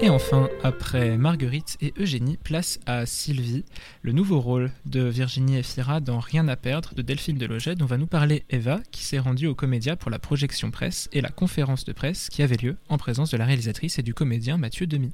Et 0.00 0.10
enfin, 0.10 0.48
après 0.62 1.16
Marguerite 1.16 1.76
et 1.80 1.92
Eugénie, 1.98 2.36
place 2.36 2.78
à 2.86 3.04
Sylvie, 3.04 3.64
le 4.02 4.12
nouveau 4.12 4.40
rôle 4.40 4.70
de 4.86 5.02
Virginie 5.02 5.56
Efira 5.56 5.98
dans 5.98 6.20
Rien 6.20 6.46
à 6.46 6.54
perdre 6.54 6.94
de 6.94 7.02
Delphine 7.02 7.36
Deloget, 7.36 7.74
dont 7.74 7.84
va 7.84 7.98
nous 7.98 8.06
parler 8.06 8.44
Eva, 8.48 8.80
qui 8.92 9.02
s'est 9.02 9.18
rendue 9.18 9.48
au 9.48 9.56
Comédia 9.56 9.96
pour 9.96 10.12
la 10.12 10.20
projection 10.20 10.70
presse 10.70 11.08
et 11.12 11.20
la 11.20 11.30
conférence 11.30 11.84
de 11.84 11.92
presse 11.92 12.28
qui 12.28 12.44
avait 12.44 12.56
lieu 12.56 12.76
en 12.88 12.96
présence 12.96 13.32
de 13.32 13.36
la 13.36 13.44
réalisatrice 13.44 13.98
et 13.98 14.02
du 14.02 14.14
comédien 14.14 14.56
Mathieu 14.56 14.86
Demy. 14.86 15.10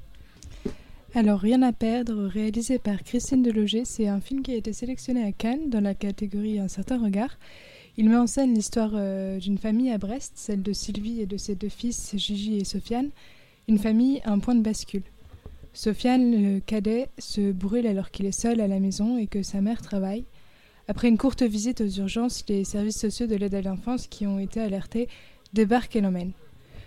Alors, 1.15 1.39
Rien 1.39 1.63
à 1.63 1.73
perdre, 1.73 2.27
réalisé 2.27 2.77
par 2.77 3.01
Christine 3.01 3.41
Deloger, 3.41 3.85
c'est 3.85 4.07
un 4.07 4.21
film 4.21 4.43
qui 4.43 4.51
a 4.51 4.55
été 4.55 4.71
sélectionné 4.71 5.25
à 5.25 5.31
Cannes 5.31 5.71
dans 5.71 5.81
la 5.81 5.95
catégorie 5.95 6.59
Un 6.59 6.67
certain 6.67 7.01
regard. 7.01 7.39
Il 7.97 8.07
met 8.07 8.17
en 8.17 8.27
scène 8.27 8.53
l'histoire 8.53 8.91
euh, 8.93 9.39
d'une 9.39 9.57
famille 9.57 9.91
à 9.91 9.97
Brest, 9.97 10.33
celle 10.35 10.61
de 10.61 10.73
Sylvie 10.73 11.21
et 11.21 11.25
de 11.25 11.37
ses 11.37 11.55
deux 11.55 11.69
fils, 11.69 12.13
Gigi 12.17 12.57
et 12.57 12.65
Sofiane, 12.65 13.09
une 13.67 13.79
famille 13.79 14.21
un 14.25 14.39
point 14.39 14.55
de 14.55 14.61
bascule. 14.61 15.03
Sofiane, 15.73 16.31
le 16.31 16.59
cadet, 16.59 17.09
se 17.17 17.51
brûle 17.51 17.87
alors 17.87 18.11
qu'il 18.11 18.25
est 18.25 18.31
seul 18.31 18.61
à 18.61 18.67
la 18.67 18.79
maison 18.79 19.17
et 19.17 19.27
que 19.27 19.43
sa 19.43 19.61
mère 19.61 19.81
travaille. 19.81 20.25
Après 20.87 21.07
une 21.07 21.17
courte 21.17 21.43
visite 21.43 21.81
aux 21.81 21.89
urgences, 21.89 22.43
les 22.47 22.63
services 22.63 22.99
sociaux 22.99 23.27
de 23.27 23.35
l'aide 23.35 23.55
à 23.55 23.61
l'enfance 23.61 24.07
qui 24.07 24.25
ont 24.27 24.39
été 24.39 24.61
alertés 24.61 25.09
débarquent 25.53 25.95
et 25.95 26.01
l'emmènent. 26.01 26.33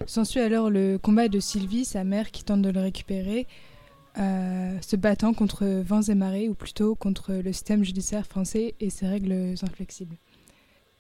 S'ensuit 0.06 0.41
alors 0.41 0.70
le 0.70 0.98
combat 0.98 1.28
de 1.28 1.41
Sylvie, 1.41 1.84
sa 1.84 2.05
mère, 2.05 2.30
qui 2.30 2.45
tente 2.45 2.62
de 2.62 2.70
le 2.70 2.80
récupérer, 2.80 3.47
euh, 4.19 4.80
se 4.80 4.97
battant 4.97 5.34
contre 5.34 5.66
vents 5.66 6.02
et 6.02 6.14
marées, 6.14 6.48
ou 6.48 6.55
plutôt 6.55 6.95
contre 6.95 7.34
le 7.34 7.52
système 7.52 7.84
judiciaire 7.84 8.27
français 8.27 8.74
et 8.80 8.91
ses 8.91 9.06
règles 9.06 9.55
inflexibles. 9.62 10.16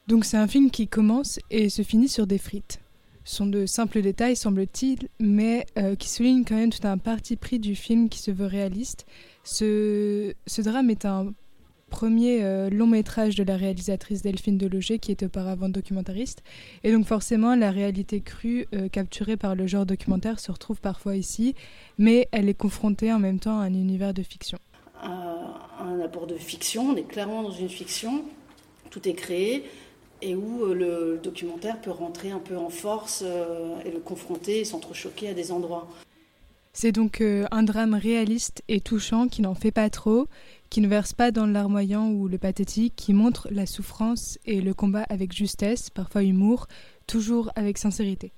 Donc 0.08 0.24
c'est 0.24 0.36
un 0.36 0.48
film 0.48 0.70
qui 0.70 0.88
commence 0.88 1.38
et 1.50 1.68
se 1.68 1.82
finit 1.82 2.08
sur 2.08 2.26
des 2.26 2.38
frites 2.38 2.80
sont 3.28 3.46
de 3.46 3.66
simples 3.66 4.00
détails, 4.00 4.36
semble-t-il, 4.36 5.08
mais 5.20 5.66
euh, 5.76 5.94
qui 5.94 6.08
soulignent 6.08 6.44
quand 6.44 6.56
même 6.56 6.72
tout 6.72 6.86
un 6.86 6.98
parti 6.98 7.36
pris 7.36 7.58
du 7.58 7.74
film 7.74 8.08
qui 8.08 8.20
se 8.20 8.30
veut 8.30 8.46
réaliste. 8.46 9.06
Ce, 9.44 10.32
drame 10.62 10.90
est 10.90 11.04
un 11.04 11.32
premier 11.90 12.42
euh, 12.42 12.70
long 12.70 12.86
métrage 12.86 13.34
de 13.34 13.42
la 13.42 13.56
réalisatrice 13.56 14.22
Delphine 14.22 14.56
Deloger, 14.56 14.98
qui 14.98 15.10
est 15.10 15.22
auparavant 15.22 15.68
documentariste. 15.68 16.42
Et 16.84 16.92
donc 16.92 17.06
forcément, 17.06 17.54
la 17.54 17.70
réalité 17.70 18.20
crue 18.20 18.66
euh, 18.74 18.88
capturée 18.88 19.36
par 19.36 19.54
le 19.54 19.66
genre 19.66 19.86
documentaire 19.86 20.40
se 20.40 20.50
retrouve 20.50 20.80
parfois 20.80 21.16
ici, 21.16 21.54
mais 21.98 22.28
elle 22.32 22.48
est 22.48 22.54
confrontée 22.54 23.12
en 23.12 23.18
même 23.18 23.40
temps 23.40 23.58
à 23.60 23.64
un 23.64 23.74
univers 23.74 24.14
de 24.14 24.22
fiction. 24.22 24.58
un 25.02 26.00
apport 26.02 26.26
de 26.26 26.36
fiction, 26.36 26.90
on 26.90 26.96
est 26.96 27.06
clairement 27.06 27.42
dans 27.42 27.50
une 27.50 27.68
fiction, 27.68 28.24
tout 28.90 29.06
est 29.06 29.14
créé, 29.14 29.64
et 30.22 30.34
où 30.34 30.64
euh, 30.64 30.74
le 30.74 31.20
documentaire 31.22 31.80
peut 31.80 31.90
rentrer 31.90 32.30
un 32.30 32.38
peu 32.38 32.56
en 32.56 32.70
force 32.70 33.22
euh, 33.24 33.78
et 33.84 33.90
le 33.90 34.00
confronter 34.00 34.60
et 34.60 34.64
s'entrechoquer 34.64 35.28
à 35.28 35.34
des 35.34 35.52
endroits. 35.52 35.88
C'est 36.72 36.92
donc 36.92 37.20
euh, 37.20 37.46
un 37.50 37.62
drame 37.62 37.94
réaliste 37.94 38.62
et 38.68 38.80
touchant 38.80 39.26
qui 39.28 39.42
n'en 39.42 39.54
fait 39.54 39.72
pas 39.72 39.90
trop, 39.90 40.28
qui 40.70 40.80
ne 40.80 40.88
verse 40.88 41.12
pas 41.12 41.30
dans 41.30 41.46
larmoyant 41.46 42.08
ou 42.10 42.28
le 42.28 42.38
pathétique, 42.38 42.94
qui 42.94 43.12
montre 43.12 43.48
la 43.50 43.66
souffrance 43.66 44.38
et 44.44 44.60
le 44.60 44.74
combat 44.74 45.04
avec 45.08 45.32
justesse, 45.32 45.90
parfois 45.90 46.22
humour, 46.22 46.66
toujours 47.06 47.50
avec 47.56 47.78
sincérité. 47.78 48.32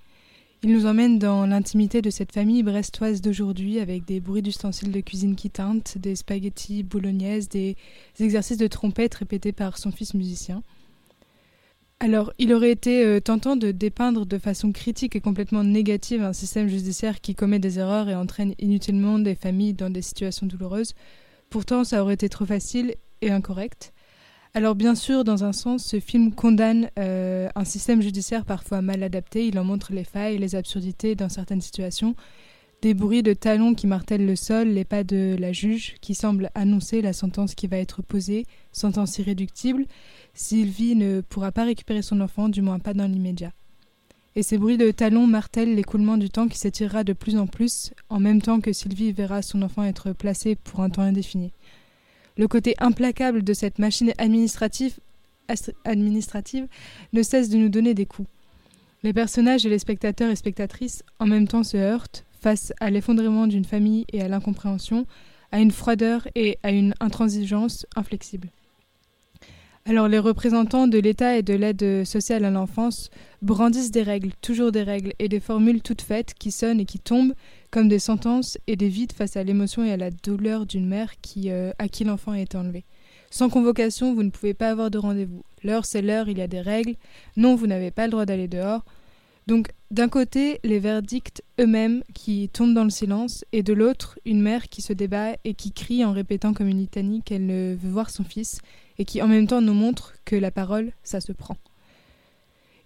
Il 0.62 0.72
nous 0.72 0.84
emmène 0.84 1.18
dans 1.18 1.46
l'intimité 1.46 2.02
de 2.02 2.10
cette 2.10 2.32
famille 2.32 2.62
brestoise 2.62 3.22
d'aujourd'hui 3.22 3.80
avec 3.80 4.04
des 4.04 4.20
bruits 4.20 4.42
d'ustensiles 4.42 4.92
de 4.92 5.00
cuisine 5.00 5.34
qui 5.34 5.48
teintent, 5.48 5.96
des 5.96 6.14
spaghettis 6.14 6.82
bolognaises, 6.82 7.48
des 7.48 7.76
exercices 8.20 8.58
de 8.58 8.66
trompette 8.66 9.14
répétés 9.14 9.52
par 9.52 9.78
son 9.78 9.90
fils 9.90 10.12
musicien. 10.12 10.62
Alors, 12.02 12.32
il 12.38 12.54
aurait 12.54 12.70
été 12.70 13.04
euh, 13.04 13.20
tentant 13.20 13.56
de 13.56 13.72
dépeindre 13.72 14.24
de 14.24 14.38
façon 14.38 14.72
critique 14.72 15.16
et 15.16 15.20
complètement 15.20 15.64
négative 15.64 16.22
un 16.22 16.32
système 16.32 16.66
judiciaire 16.66 17.20
qui 17.20 17.34
commet 17.34 17.58
des 17.58 17.78
erreurs 17.78 18.08
et 18.08 18.14
entraîne 18.14 18.54
inutilement 18.58 19.18
des 19.18 19.34
familles 19.34 19.74
dans 19.74 19.90
des 19.90 20.00
situations 20.00 20.46
douloureuses. 20.46 20.94
Pourtant, 21.50 21.84
ça 21.84 22.02
aurait 22.02 22.14
été 22.14 22.30
trop 22.30 22.46
facile 22.46 22.94
et 23.20 23.30
incorrect. 23.30 23.92
Alors 24.54 24.74
bien 24.74 24.94
sûr, 24.94 25.24
dans 25.24 25.44
un 25.44 25.52
sens, 25.52 25.84
ce 25.84 26.00
film 26.00 26.32
condamne 26.34 26.90
euh, 26.98 27.50
un 27.54 27.64
système 27.64 28.00
judiciaire 28.00 28.46
parfois 28.46 28.80
mal 28.80 29.02
adapté, 29.02 29.46
il 29.46 29.58
en 29.58 29.64
montre 29.64 29.92
les 29.92 30.02
failles 30.02 30.38
les 30.38 30.56
absurdités 30.56 31.14
dans 31.14 31.28
certaines 31.28 31.60
situations, 31.60 32.16
des 32.82 32.94
bruits 32.94 33.22
de 33.22 33.34
talons 33.34 33.74
qui 33.74 33.86
martèlent 33.86 34.26
le 34.26 34.36
sol, 34.36 34.68
les 34.68 34.84
pas 34.84 35.04
de 35.04 35.36
la 35.38 35.52
juge 35.52 35.96
qui 36.00 36.14
semble 36.14 36.50
annoncer 36.54 37.02
la 37.02 37.12
sentence 37.12 37.54
qui 37.54 37.66
va 37.66 37.76
être 37.76 38.02
posée, 38.02 38.46
sentence 38.72 39.18
irréductible, 39.18 39.86
Sylvie 40.40 40.96
ne 40.96 41.20
pourra 41.20 41.52
pas 41.52 41.64
récupérer 41.64 42.00
son 42.00 42.18
enfant, 42.22 42.48
du 42.48 42.62
moins 42.62 42.78
pas 42.78 42.94
dans 42.94 43.06
l'immédiat. 43.06 43.52
Et 44.34 44.42
ces 44.42 44.56
bruits 44.56 44.78
de 44.78 44.90
talons 44.90 45.26
martèlent 45.26 45.74
l'écoulement 45.74 46.16
du 46.16 46.30
temps 46.30 46.48
qui 46.48 46.56
s'étirera 46.56 47.04
de 47.04 47.12
plus 47.12 47.36
en 47.36 47.46
plus, 47.46 47.92
en 48.08 48.20
même 48.20 48.40
temps 48.40 48.62
que 48.62 48.72
Sylvie 48.72 49.12
verra 49.12 49.42
son 49.42 49.60
enfant 49.60 49.84
être 49.84 50.12
placé 50.12 50.56
pour 50.56 50.80
un 50.80 50.88
temps 50.88 51.02
indéfini. 51.02 51.52
Le 52.38 52.48
côté 52.48 52.74
implacable 52.78 53.44
de 53.44 53.52
cette 53.52 53.78
machine 53.78 54.14
administrative, 54.18 54.98
ne 57.12 57.22
cesse 57.22 57.50
de 57.50 57.58
nous 57.58 57.68
donner 57.68 57.92
des 57.92 58.06
coups. 58.06 58.28
Les 59.02 59.12
personnages 59.12 59.66
et 59.66 59.68
les 59.70 59.78
spectateurs 59.78 60.30
et 60.30 60.36
spectatrices 60.36 61.04
en 61.18 61.26
même 61.26 61.48
temps 61.48 61.64
se 61.64 61.76
heurtent 61.76 62.24
face 62.40 62.72
à 62.80 62.88
l'effondrement 62.88 63.46
d'une 63.46 63.66
famille 63.66 64.06
et 64.10 64.22
à 64.22 64.28
l'incompréhension, 64.28 65.06
à 65.52 65.60
une 65.60 65.70
froideur 65.70 66.26
et 66.34 66.58
à 66.62 66.70
une 66.70 66.94
intransigeance 66.98 67.84
inflexible. 67.94 68.48
Alors 69.90 70.06
les 70.06 70.20
représentants 70.20 70.86
de 70.86 70.98
l'État 70.98 71.36
et 71.36 71.42
de 71.42 71.52
l'aide 71.52 72.04
sociale 72.04 72.44
à 72.44 72.50
l'enfance 72.52 73.10
brandissent 73.42 73.90
des 73.90 74.04
règles, 74.04 74.30
toujours 74.40 74.70
des 74.70 74.84
règles, 74.84 75.14
et 75.18 75.28
des 75.28 75.40
formules 75.40 75.82
toutes 75.82 76.02
faites 76.02 76.32
qui 76.34 76.52
sonnent 76.52 76.78
et 76.78 76.84
qui 76.84 77.00
tombent 77.00 77.34
comme 77.72 77.88
des 77.88 77.98
sentences 77.98 78.56
et 78.68 78.76
des 78.76 78.86
vides 78.86 79.10
face 79.10 79.36
à 79.36 79.42
l'émotion 79.42 79.82
et 79.82 79.90
à 79.90 79.96
la 79.96 80.12
douleur 80.12 80.64
d'une 80.64 80.86
mère 80.86 81.14
euh, 81.46 81.72
à 81.80 81.88
qui 81.88 82.04
l'enfant 82.04 82.34
est 82.34 82.54
enlevé. 82.54 82.84
Sans 83.32 83.48
convocation, 83.48 84.14
vous 84.14 84.22
ne 84.22 84.30
pouvez 84.30 84.54
pas 84.54 84.70
avoir 84.70 84.92
de 84.92 84.98
rendez-vous. 84.98 85.42
L'heure, 85.64 85.84
c'est 85.84 86.02
l'heure, 86.02 86.28
il 86.28 86.38
y 86.38 86.42
a 86.42 86.46
des 86.46 86.60
règles. 86.60 86.94
Non, 87.36 87.56
vous 87.56 87.66
n'avez 87.66 87.90
pas 87.90 88.04
le 88.04 88.12
droit 88.12 88.26
d'aller 88.26 88.46
dehors. 88.46 88.84
Donc, 89.48 89.70
d'un 89.90 90.08
côté, 90.08 90.60
les 90.62 90.78
verdicts 90.78 91.42
eux-mêmes 91.58 92.04
qui 92.14 92.48
tombent 92.50 92.74
dans 92.74 92.84
le 92.84 92.90
silence, 92.90 93.44
et 93.50 93.64
de 93.64 93.72
l'autre, 93.72 94.20
une 94.24 94.40
mère 94.40 94.68
qui 94.68 94.82
se 94.82 94.92
débat 94.92 95.32
et 95.42 95.54
qui 95.54 95.72
crie 95.72 96.04
en 96.04 96.12
répétant 96.12 96.52
comme 96.52 96.68
une 96.68 96.78
litanie 96.78 97.22
qu'elle 97.24 97.46
ne 97.46 97.74
veut 97.74 97.90
voir 97.90 98.10
son 98.10 98.22
fils 98.22 98.60
et 99.00 99.06
qui 99.06 99.22
en 99.22 99.28
même 99.28 99.46
temps 99.46 99.62
nous 99.62 99.72
montre 99.72 100.12
que 100.26 100.36
la 100.36 100.50
parole, 100.50 100.92
ça 101.04 101.22
se 101.22 101.32
prend. 101.32 101.56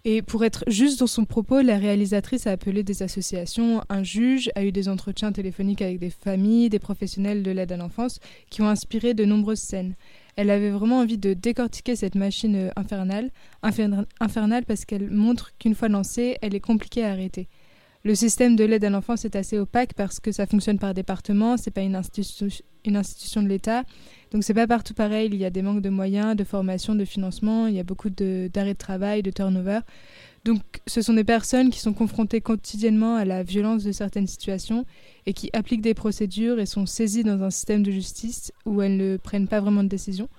Et 0.05 0.21
pour 0.21 0.45
être 0.45 0.63
juste 0.67 1.01
dans 1.01 1.07
son 1.07 1.25
propos, 1.25 1.61
la 1.61 1.77
réalisatrice 1.77 2.47
a 2.47 2.51
appelé 2.51 2.83
des 2.83 3.03
associations, 3.03 3.81
un 3.89 4.01
juge, 4.01 4.49
a 4.55 4.63
eu 4.63 4.71
des 4.71 4.87
entretiens 4.87 5.33
téléphoniques 5.33 5.81
avec 5.81 5.99
des 5.99 6.09
familles, 6.09 6.69
des 6.69 6.79
professionnels 6.79 7.43
de 7.43 7.51
l'aide 7.51 7.73
à 7.73 7.77
l'enfance, 7.77 8.21
qui 8.49 8.61
ont 8.61 8.69
inspiré 8.69 9.13
de 9.13 9.25
nombreuses 9.25 9.59
scènes. 9.59 9.95
Elle 10.37 10.51
avait 10.51 10.69
vraiment 10.69 10.99
envie 10.99 11.17
de 11.17 11.33
décortiquer 11.33 11.97
cette 11.97 12.15
machine 12.15 12.71
infernale, 12.77 13.29
infernale 13.61 14.63
parce 14.65 14.85
qu'elle 14.85 15.11
montre 15.11 15.51
qu'une 15.59 15.75
fois 15.75 15.89
lancée, 15.89 16.37
elle 16.41 16.55
est 16.55 16.61
compliquée 16.61 17.03
à 17.03 17.11
arrêter. 17.11 17.49
Le 18.05 18.15
système 18.15 18.55
de 18.55 18.63
l'aide 18.63 18.85
à 18.85 18.89
l'enfance 18.89 19.25
est 19.25 19.35
assez 19.35 19.57
opaque 19.57 19.95
parce 19.95 20.21
que 20.21 20.31
ça 20.31 20.45
fonctionne 20.45 20.79
par 20.79 20.93
département, 20.93 21.57
c'est 21.57 21.71
pas 21.71 21.81
une 21.81 21.95
institution, 21.95 22.47
une 22.85 22.95
institution 22.95 23.41
de 23.41 23.49
l'État. 23.49 23.83
Donc 24.31 24.43
c'est 24.43 24.53
pas 24.53 24.67
partout 24.67 24.93
pareil, 24.93 25.29
il 25.31 25.37
y 25.37 25.45
a 25.45 25.49
des 25.49 25.61
manques 25.61 25.81
de 25.81 25.89
moyens, 25.89 26.35
de 26.35 26.43
formation, 26.43 26.95
de 26.95 27.05
financement, 27.05 27.67
il 27.67 27.75
y 27.75 27.79
a 27.79 27.83
beaucoup 27.83 28.09
d'arrêts 28.09 28.73
de, 28.73 28.77
travail, 28.77 29.23
de 29.23 29.31
turnover. 29.31 29.79
Donc 30.43 30.61
ce 30.87 31.01
sont 31.01 31.13
des 31.13 31.23
personnes 31.23 31.69
qui 31.69 31.79
sont 31.79 31.93
confrontées 31.93 32.41
quotidiennement 32.41 33.15
à 33.15 33.25
la 33.25 33.43
violence 33.43 33.83
de 33.83 33.91
certaines 33.91 34.27
situations 34.27 34.85
et 35.25 35.33
qui 35.33 35.49
appliquent 35.53 35.81
des 35.81 35.93
procédures 35.93 36.59
et 36.59 36.65
sont 36.65 36.85
saisies 36.85 37.23
dans 37.23 37.41
un 37.41 37.49
système 37.49 37.81
de 37.81 37.91
justice 37.91 38.51
où 38.65 38.81
elles 38.81 38.97
ne 38.97 39.17
prennent 39.17 39.47
pas 39.47 39.59
vraiment 39.59 39.83
de 39.83 39.89
décision. 39.89 40.29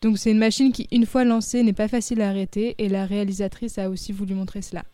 Donc 0.00 0.18
c'est 0.18 0.30
une 0.30 0.38
machine 0.38 0.72
qui, 0.72 0.86
une 0.92 1.06
fois 1.06 1.24
lancée, 1.24 1.62
n'est 1.62 1.72
pas 1.72 1.88
facile 1.88 2.20
à 2.20 2.28
arrêter 2.28 2.74
et 2.78 2.88
la 2.88 3.06
réalisatrice 3.06 3.78
a 3.78 3.90
aussi 3.90 4.12
voulu 4.12 4.34
montrer 4.34 4.62
cela. 4.62 4.84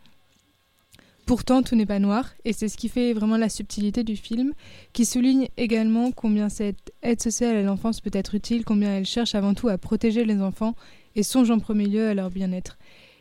Pourtant, 1.26 1.62
tout 1.62 1.74
n'est 1.74 1.86
pas 1.86 1.98
noir, 1.98 2.30
et 2.44 2.52
c'est 2.52 2.68
ce 2.68 2.76
qui 2.76 2.90
fait 2.90 3.14
vraiment 3.14 3.38
la 3.38 3.48
subtilité 3.48 4.04
du 4.04 4.14
film, 4.14 4.52
qui 4.92 5.06
souligne 5.06 5.48
également 5.56 6.12
combien 6.12 6.50
cette 6.50 6.92
aide 7.02 7.22
sociale 7.22 7.56
à 7.56 7.62
l'enfance 7.62 8.02
peut 8.02 8.10
être 8.12 8.34
utile, 8.34 8.64
combien 8.64 8.90
elle 8.90 9.06
cherche 9.06 9.34
avant 9.34 9.54
tout 9.54 9.68
à 9.68 9.78
protéger 9.78 10.24
les 10.24 10.42
enfants 10.42 10.74
et 11.16 11.22
songe 11.22 11.50
en 11.50 11.58
premier 11.58 11.86
lieu 11.86 12.08
à 12.08 12.14
leur 12.14 12.30
bien-être. 12.30 12.76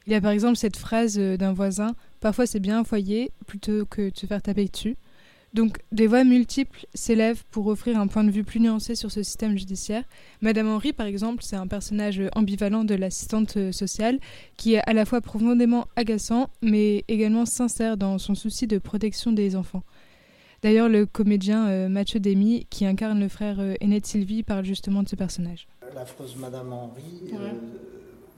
Il 0.05 0.11
y 0.11 0.15
a 0.15 0.21
par 0.21 0.31
exemple 0.31 0.57
cette 0.57 0.75
phrase 0.75 1.17
euh, 1.17 1.37
d'un 1.37 1.53
voisin 1.53 1.95
Parfois 2.19 2.45
c'est 2.45 2.61
bien 2.61 2.79
un 2.79 2.83
foyer 2.85 3.31
plutôt 3.47 3.85
que 3.85 4.09
de 4.09 4.17
se 4.17 4.25
faire 4.25 4.41
taper 4.41 4.65
dessus. 4.65 4.95
Donc 5.53 5.77
des 5.91 6.07
voix 6.07 6.23
multiples 6.23 6.85
s'élèvent 6.93 7.43
pour 7.51 7.67
offrir 7.67 7.99
un 7.99 8.07
point 8.07 8.23
de 8.23 8.31
vue 8.31 8.43
plus 8.43 8.59
nuancé 8.59 8.95
sur 8.95 9.11
ce 9.11 9.21
système 9.21 9.55
judiciaire. 9.57 10.03
Madame 10.41 10.67
Henry, 10.67 10.93
par 10.93 11.05
exemple, 11.05 11.43
c'est 11.43 11.55
un 11.55 11.67
personnage 11.67 12.21
ambivalent 12.35 12.83
de 12.83 12.95
l'assistante 12.95 13.71
sociale 13.71 14.19
qui 14.57 14.73
est 14.73 14.81
à 14.89 14.93
la 14.93 15.05
fois 15.05 15.21
profondément 15.21 15.87
agaçant 15.95 16.49
mais 16.61 17.05
également 17.07 17.45
sincère 17.45 17.97
dans 17.97 18.17
son 18.17 18.33
souci 18.33 18.65
de 18.65 18.79
protection 18.79 19.31
des 19.31 19.55
enfants. 19.55 19.83
D'ailleurs, 20.63 20.87
le 20.87 21.05
comédien 21.05 21.67
euh, 21.67 21.89
Mathieu 21.89 22.21
Demy, 22.21 22.67
qui 22.69 22.85
incarne 22.85 23.19
le 23.19 23.27
frère 23.27 23.59
euh, 23.59 23.73
aîné 23.81 23.99
de 23.99 24.05
Sylvie, 24.05 24.43
parle 24.43 24.63
justement 24.63 25.03
de 25.03 25.09
ce 25.09 25.17
personnage. 25.17 25.67
La 25.93 26.05
phrase 26.05 26.37
Madame 26.37 26.71
Henry, 26.71 27.33
euh, 27.33 27.51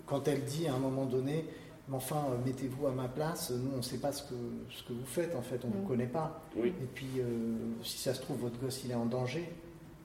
quand 0.08 0.28
elle 0.28 0.44
dit 0.44 0.68
à 0.68 0.74
un 0.74 0.80
moment 0.80 1.06
donné 1.06 1.46
mais 1.88 1.96
enfin, 1.96 2.24
mettez-vous 2.46 2.88
à 2.88 2.92
ma 2.92 3.08
place, 3.08 3.52
nous 3.52 3.72
on 3.74 3.78
ne 3.78 3.82
sait 3.82 3.98
pas 3.98 4.12
ce 4.12 4.24
que, 4.24 4.36
ce 4.72 4.84
que 4.84 4.94
vous 4.94 5.06
faites 5.06 5.36
en 5.36 5.42
fait, 5.42 5.60
on 5.64 5.68
ne 5.68 5.74
vous 5.74 5.84
mm. 5.84 5.88
connaît 5.88 6.08
pas. 6.08 6.42
Et 6.64 6.72
puis 6.94 7.08
si 7.84 7.98
ça 8.00 8.14
se 8.14 8.22
trouve, 8.22 8.38
votre 8.38 8.60
gosse 8.60 8.82
il 8.84 8.92
est 8.92 8.96
en 8.96 9.06
danger, 9.06 9.48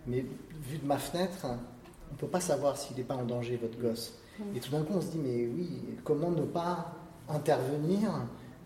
mais 0.07 0.25
vu 0.63 0.79
de 0.79 0.87
ma 0.87 0.99
fenêtre, 0.99 1.47
on 1.47 2.15
ne 2.15 2.19
peut 2.19 2.27
pas 2.27 2.41
savoir 2.41 2.77
s'il 2.77 2.97
n'est 2.97 3.03
pas 3.03 3.17
en 3.17 3.25
danger, 3.25 3.57
votre 3.57 3.79
gosse. 3.79 4.15
Mm. 4.39 4.57
Et 4.57 4.61
tout 4.61 4.71
d'un 4.71 4.83
coup 4.83 4.93
on 4.95 5.01
se 5.01 5.09
dit, 5.09 5.19
mais 5.19 5.47
oui, 5.47 5.81
comment 6.05 6.31
ne 6.31 6.45
pas 6.45 6.93
intervenir? 7.29 8.11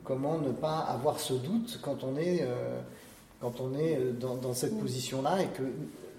Comment 0.05 0.38
ne 0.38 0.52
pas 0.52 0.81
avoir 0.81 1.19
ce 1.19 1.32
doute 1.32 1.81
quand 1.82 2.05
on 2.05 2.16
est, 2.16 2.43
euh, 2.43 2.81
quand 3.40 3.61
on 3.61 3.75
est 3.75 3.99
euh, 3.99 4.12
dans, 4.12 4.52
cette 4.52 4.78
position-là 4.78 5.43
et 5.43 5.46
que 5.46 5.62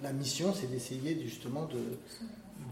la 0.01 0.11
mission, 0.11 0.53
c'est 0.55 0.65
d'essayer 0.65 1.19
justement 1.23 1.65
de, 1.65 1.77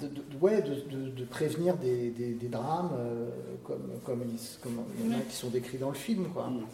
de, 0.07 0.38
ouais, 0.41 0.61
de, 0.61 1.23
prévenir 1.25 1.77
des, 1.77 2.09
des, 2.11 2.47
drames 2.47 2.91
euh, 2.97 3.29
comme, 3.63 3.91
comme, 4.05 4.23
il 4.25 5.11
y 5.11 5.13
en 5.13 5.17
a 5.17 5.21
qui 5.21 5.35
sont 5.35 5.50
décrits 5.50 5.77
dans 5.77 5.89
le 5.89 5.95
film. 5.95 6.27
Quoi. 6.33 6.50
Mm. 6.50 6.65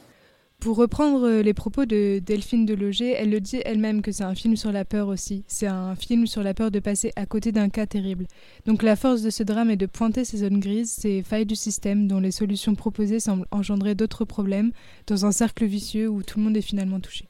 Pour 0.59 0.75
reprendre 0.75 1.25
euh, 1.25 1.41
les 1.41 1.53
propos 1.53 1.85
de 1.85 2.19
Delphine 2.19 2.65
Deloger, 2.65 3.13
elle 3.13 3.29
le 3.29 3.39
dit 3.39 3.61
elle-même 3.63 4.01
que 4.01 4.11
c'est 4.11 4.25
un 4.25 4.35
film 4.35 4.57
sur 4.57 4.73
la 4.73 4.83
peur 4.83 5.07
aussi. 5.07 5.45
C'est 5.47 5.67
un 5.67 5.95
film 5.95 6.27
sur 6.27 6.43
la 6.43 6.53
peur 6.53 6.69
de 6.69 6.79
passer 6.79 7.13
à 7.15 7.25
côté 7.25 7.53
d'un 7.53 7.69
cas 7.69 7.85
terrible. 7.85 8.27
Donc 8.65 8.83
la 8.83 8.97
force 8.97 9.21
de 9.21 9.29
ce 9.29 9.43
drame 9.43 9.69
est 9.69 9.77
de 9.77 9.85
pointer 9.85 10.25
ces 10.25 10.39
zones 10.39 10.59
grises, 10.59 10.91
ces 10.91 11.23
failles 11.23 11.45
du 11.45 11.55
système 11.55 12.09
dont 12.09 12.19
les 12.19 12.31
solutions 12.31 12.75
proposées 12.75 13.21
semblent 13.21 13.45
engendrer 13.51 13.95
d'autres 13.95 14.25
problèmes 14.25 14.71
dans 15.07 15.25
un 15.25 15.31
cercle 15.31 15.63
vicieux 15.63 16.09
où 16.09 16.23
tout 16.23 16.39
le 16.39 16.43
monde 16.43 16.57
est 16.57 16.61
finalement 16.61 16.99
touché. 16.99 17.29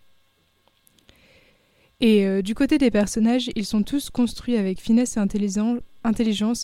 Et 2.02 2.25
euh, 2.25 2.42
du 2.42 2.56
côté 2.56 2.80
des 2.80 2.90
personnages, 2.90 3.52
ils 3.56 3.66
sont 3.66 3.84
tous 3.84 4.10
construits 4.10 4.57
avec 4.57 4.80
finesse 4.80 5.18
et 5.18 5.19
intelligence 5.19 5.80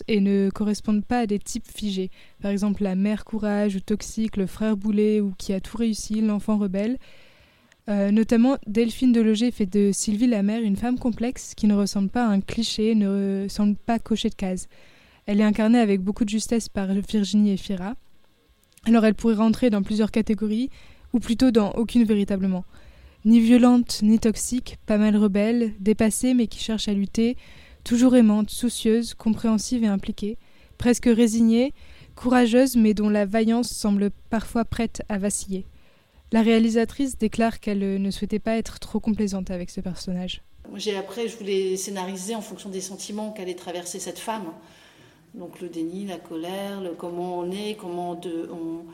et 0.08 0.20
ne 0.20 0.50
correspondent 0.50 1.04
pas 1.04 1.20
à 1.20 1.26
des 1.26 1.38
types 1.38 1.66
figés. 1.66 2.10
Par 2.42 2.50
exemple, 2.50 2.82
la 2.82 2.94
mère 2.94 3.24
courage 3.24 3.76
ou 3.76 3.80
toxique, 3.80 4.36
le 4.36 4.46
frère 4.46 4.76
boulet 4.76 5.20
ou 5.20 5.32
qui 5.38 5.52
a 5.52 5.60
tout 5.60 5.76
réussi, 5.76 6.20
l'enfant 6.20 6.58
rebelle. 6.58 6.98
Euh, 7.88 8.10
notamment, 8.10 8.56
Delphine 8.66 9.12
Deloger 9.12 9.50
fait 9.52 9.66
de 9.66 9.90
Sylvie 9.92 10.26
la 10.26 10.42
mère 10.42 10.62
une 10.62 10.76
femme 10.76 10.98
complexe 10.98 11.54
qui 11.54 11.66
ne 11.66 11.74
ressemble 11.74 12.08
pas 12.08 12.26
à 12.26 12.30
un 12.30 12.40
cliché, 12.40 12.94
ne 12.94 13.44
ressemble 13.44 13.76
pas 13.76 13.98
cocher 13.98 14.28
de 14.28 14.34
case. 14.34 14.68
Elle 15.26 15.40
est 15.40 15.44
incarnée 15.44 15.78
avec 15.78 16.00
beaucoup 16.00 16.24
de 16.24 16.30
justesse 16.30 16.68
par 16.68 16.88
Virginie 16.88 17.52
Efira. 17.52 17.94
Alors 18.84 19.04
elle 19.04 19.14
pourrait 19.14 19.34
rentrer 19.34 19.70
dans 19.70 19.82
plusieurs 19.82 20.10
catégories, 20.10 20.70
ou 21.12 21.20
plutôt 21.20 21.50
dans 21.50 21.72
aucune 21.72 22.04
véritablement. 22.04 22.64
Ni 23.24 23.40
violente, 23.40 24.00
ni 24.02 24.18
toxique, 24.18 24.78
pas 24.86 24.98
mal 24.98 25.16
rebelle, 25.16 25.72
dépassée 25.80 26.34
mais 26.34 26.46
qui 26.46 26.60
cherche 26.60 26.88
à 26.88 26.92
lutter, 26.92 27.36
toujours 27.86 28.16
aimante, 28.16 28.50
soucieuse, 28.50 29.14
compréhensive 29.14 29.84
et 29.84 29.86
impliquée, 29.86 30.38
presque 30.76 31.06
résignée, 31.06 31.72
courageuse 32.16 32.74
mais 32.74 32.94
dont 32.94 33.08
la 33.08 33.26
vaillance 33.26 33.68
semble 33.68 34.10
parfois 34.28 34.64
prête 34.64 35.02
à 35.08 35.18
vaciller. 35.18 35.64
La 36.32 36.42
réalisatrice 36.42 37.16
déclare 37.16 37.60
qu'elle 37.60 38.02
ne 38.02 38.10
souhaitait 38.10 38.40
pas 38.40 38.56
être 38.56 38.80
trop 38.80 38.98
complaisante 38.98 39.52
avec 39.52 39.70
ce 39.70 39.80
personnage. 39.80 40.42
J'ai 40.74 40.96
après, 40.96 41.28
je 41.28 41.36
voulais 41.36 41.76
scénariser 41.76 42.34
en 42.34 42.40
fonction 42.40 42.70
des 42.70 42.80
sentiments 42.80 43.30
qu'allait 43.30 43.54
traverser 43.54 44.00
cette 44.00 44.18
femme. 44.18 44.46
Donc 45.34 45.60
le 45.60 45.68
déni, 45.68 46.06
la 46.06 46.18
colère, 46.18 46.80
le 46.80 46.90
comment 46.90 47.38
on 47.38 47.52
est, 47.52 47.76
comment 47.78 48.20
on, 48.24 48.84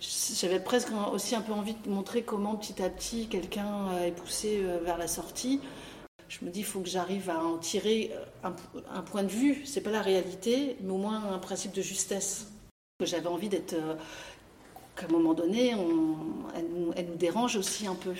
j'avais 0.00 0.60
presque 0.60 0.88
aussi 1.12 1.34
un 1.34 1.42
peu 1.42 1.52
envie 1.52 1.74
de 1.84 1.90
montrer 1.90 2.22
comment 2.22 2.56
petit 2.56 2.82
à 2.82 2.88
petit 2.88 3.26
quelqu'un 3.26 3.98
est 4.06 4.12
poussé 4.12 4.60
euh, 4.62 4.78
vers 4.82 4.96
la 4.96 5.08
sortie. 5.08 5.60
Je 6.28 6.44
me 6.44 6.50
dis, 6.50 6.60
il 6.60 6.64
faut 6.64 6.80
que 6.80 6.88
j'arrive 6.88 7.30
à 7.30 7.42
en 7.42 7.56
tirer 7.58 8.12
euh, 8.44 8.50
un, 8.94 9.02
point 9.02 9.22
de 9.22 9.28
vue. 9.28 9.62
C'est 9.64 9.80
pas 9.80 9.90
la 9.90 10.02
réalité, 10.02 10.76
mais 10.82 10.92
au 10.92 10.98
moins 10.98 11.32
un 11.32 11.38
principe 11.38 11.72
de 11.72 11.82
justesse. 11.82 12.48
J'avais 13.02 13.28
envie 13.28 13.48
d'être, 13.48 13.74
euh, 13.74 13.94
qu'à 14.96 15.06
un 15.06 15.12
moment 15.12 15.34
donné, 15.34 15.74
elle, 16.54 17.06
nous, 17.06 17.16
dérange 17.16 17.56
aussi 17.56 17.86
un 17.86 17.94
peu. 17.94 18.12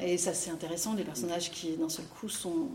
et 0.00 0.16
ça, 0.16 0.32
c'est 0.32 0.50
intéressant. 0.50 0.94
Les 0.94 1.04
personnages 1.04 1.50
qui, 1.50 1.76
d'un 1.76 1.88
seul 1.88 2.06
coup, 2.06 2.28
sont 2.28 2.68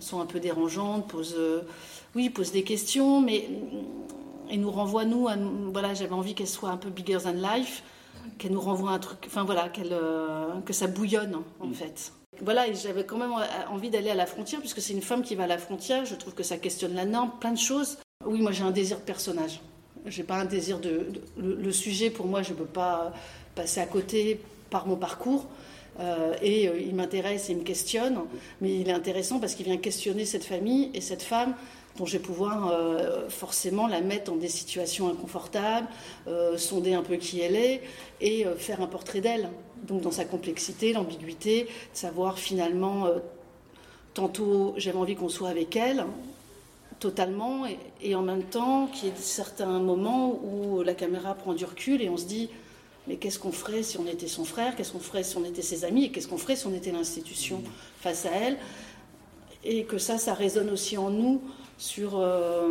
sont 0.00 0.20
un 0.20 0.26
peu 0.26 0.38
dérangeantes, 0.38 1.08
posent, 1.08 1.40
oui, 2.14 2.28
posent 2.28 2.52
des 2.52 2.62
questions, 2.62 3.22
mais 3.22 3.48
et 4.50 4.56
nous 4.56 4.70
renvoie, 4.70 5.04
nous, 5.04 5.28
à, 5.28 5.36
voilà, 5.72 5.94
j'avais 5.94 6.12
envie 6.12 6.34
qu'elle 6.34 6.48
soit 6.48 6.70
un 6.70 6.76
peu 6.76 6.90
bigger 6.90 7.18
than 7.24 7.32
life, 7.32 7.82
qu'elle 8.38 8.52
nous 8.52 8.60
renvoie 8.60 8.90
un 8.90 8.98
truc, 8.98 9.18
enfin 9.26 9.44
voilà, 9.44 9.68
qu'elle, 9.68 9.92
euh, 9.92 10.60
que 10.64 10.72
ça 10.72 10.86
bouillonne 10.86 11.36
en 11.60 11.66
mm. 11.66 11.74
fait. 11.74 12.12
Voilà, 12.42 12.66
et 12.66 12.74
j'avais 12.74 13.04
quand 13.04 13.16
même 13.16 13.32
euh, 13.32 13.72
envie 13.72 13.90
d'aller 13.90 14.10
à 14.10 14.14
la 14.14 14.26
frontière, 14.26 14.60
puisque 14.60 14.80
c'est 14.80 14.92
une 14.92 15.02
femme 15.02 15.22
qui 15.22 15.34
va 15.34 15.44
à 15.44 15.46
la 15.46 15.58
frontière, 15.58 16.04
je 16.04 16.14
trouve 16.14 16.34
que 16.34 16.42
ça 16.42 16.56
questionne 16.56 16.94
la 16.94 17.04
norme, 17.04 17.30
plein 17.40 17.52
de 17.52 17.58
choses. 17.58 17.98
Oui, 18.24 18.40
moi 18.40 18.52
j'ai 18.52 18.64
un 18.64 18.70
désir 18.70 18.98
de 18.98 19.02
personnage. 19.02 19.60
J'ai 20.06 20.24
pas 20.24 20.36
un 20.36 20.44
désir 20.44 20.80
de. 20.80 21.06
le, 21.38 21.72
sujet, 21.72 22.10
pour 22.10 22.26
moi, 22.26 22.42
je 22.42 22.50
ne 22.50 22.56
peux 22.56 22.64
pas 22.64 23.14
passer 23.54 23.80
à 23.80 23.86
côté 23.86 24.40
par 24.68 24.86
mon 24.86 24.96
parcours. 24.96 25.46
Euh, 26.00 26.34
et 26.42 26.64
il 26.64 26.94
m'intéresse 26.94 27.48
et 27.48 27.52
il 27.52 27.58
me 27.58 27.62
questionne, 27.62 28.18
mais 28.60 28.80
il 28.80 28.88
est 28.88 28.92
intéressant 28.92 29.38
parce 29.38 29.54
qu'il 29.54 29.64
vient 29.64 29.76
questionner 29.76 30.24
cette 30.26 30.44
famille 30.44 30.90
et 30.92 31.00
cette 31.00 31.22
femme 31.22 31.54
dont 31.96 32.06
je 32.06 32.12
vais 32.14 32.22
pouvoir 32.22 32.68
euh, 32.68 33.28
forcément 33.28 33.86
la 33.86 34.00
mettre 34.00 34.32
dans 34.32 34.36
des 34.36 34.48
situations 34.48 35.08
inconfortables, 35.08 35.86
euh, 36.26 36.58
sonder 36.58 36.94
un 36.94 37.02
peu 37.02 37.16
qui 37.16 37.40
elle 37.40 37.56
est 37.56 37.82
et 38.20 38.46
euh, 38.46 38.56
faire 38.56 38.80
un 38.80 38.86
portrait 38.86 39.20
d'elle. 39.20 39.48
Donc 39.82 40.00
dans 40.00 40.10
sa 40.10 40.24
complexité, 40.24 40.92
l'ambiguïté, 40.92 41.64
de 41.64 41.68
savoir 41.92 42.38
finalement, 42.38 43.06
tantôt 44.14 44.74
j'avais 44.76 44.96
envie 44.96 45.14
qu'on 45.14 45.28
soit 45.28 45.50
avec 45.50 45.76
elle 45.76 46.06
totalement 47.00 47.66
et, 47.66 47.78
et 48.00 48.14
en 48.14 48.22
même 48.22 48.44
temps 48.44 48.86
qu'il 48.86 49.08
y 49.08 49.10
ait 49.10 49.14
certains 49.16 49.78
moments 49.78 50.40
où 50.42 50.82
la 50.82 50.94
caméra 50.94 51.34
prend 51.34 51.52
du 51.52 51.66
recul 51.66 52.00
et 52.00 52.08
on 52.08 52.16
se 52.16 52.24
dit 52.24 52.48
mais 53.06 53.16
qu'est-ce 53.16 53.38
qu'on 53.38 53.52
ferait 53.52 53.82
si 53.82 53.98
on 53.98 54.06
était 54.06 54.28
son 54.28 54.44
frère, 54.44 54.76
qu'est-ce 54.76 54.92
qu'on 54.92 55.00
ferait 55.00 55.22
si 55.22 55.36
on 55.36 55.44
était 55.44 55.62
ses 55.62 55.84
amis? 55.84 56.04
Et 56.04 56.10
qu'est-ce 56.10 56.28
qu'on 56.28 56.38
ferait 56.38 56.56
si 56.56 56.66
on 56.66 56.72
était 56.72 56.92
l'institution 56.92 57.62
face 58.00 58.24
à 58.24 58.30
elle? 58.30 58.56
Et 59.62 59.84
que 59.84 59.98
ça, 59.98 60.16
ça 60.16 60.32
résonne 60.32 60.70
aussi 60.70 60.96
en 60.96 61.10
nous 61.10 61.42
sur 61.78 62.18
euh, 62.18 62.68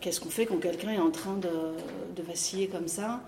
qu'est-ce 0.00 0.20
qu'on 0.20 0.30
fait 0.30 0.46
quand 0.46 0.58
quelqu'un 0.58 0.90
est 0.90 0.98
en 0.98 1.10
train 1.10 1.36
de, 1.36 2.22
vaciller 2.22 2.68
comme 2.68 2.88
ça. 2.88 3.20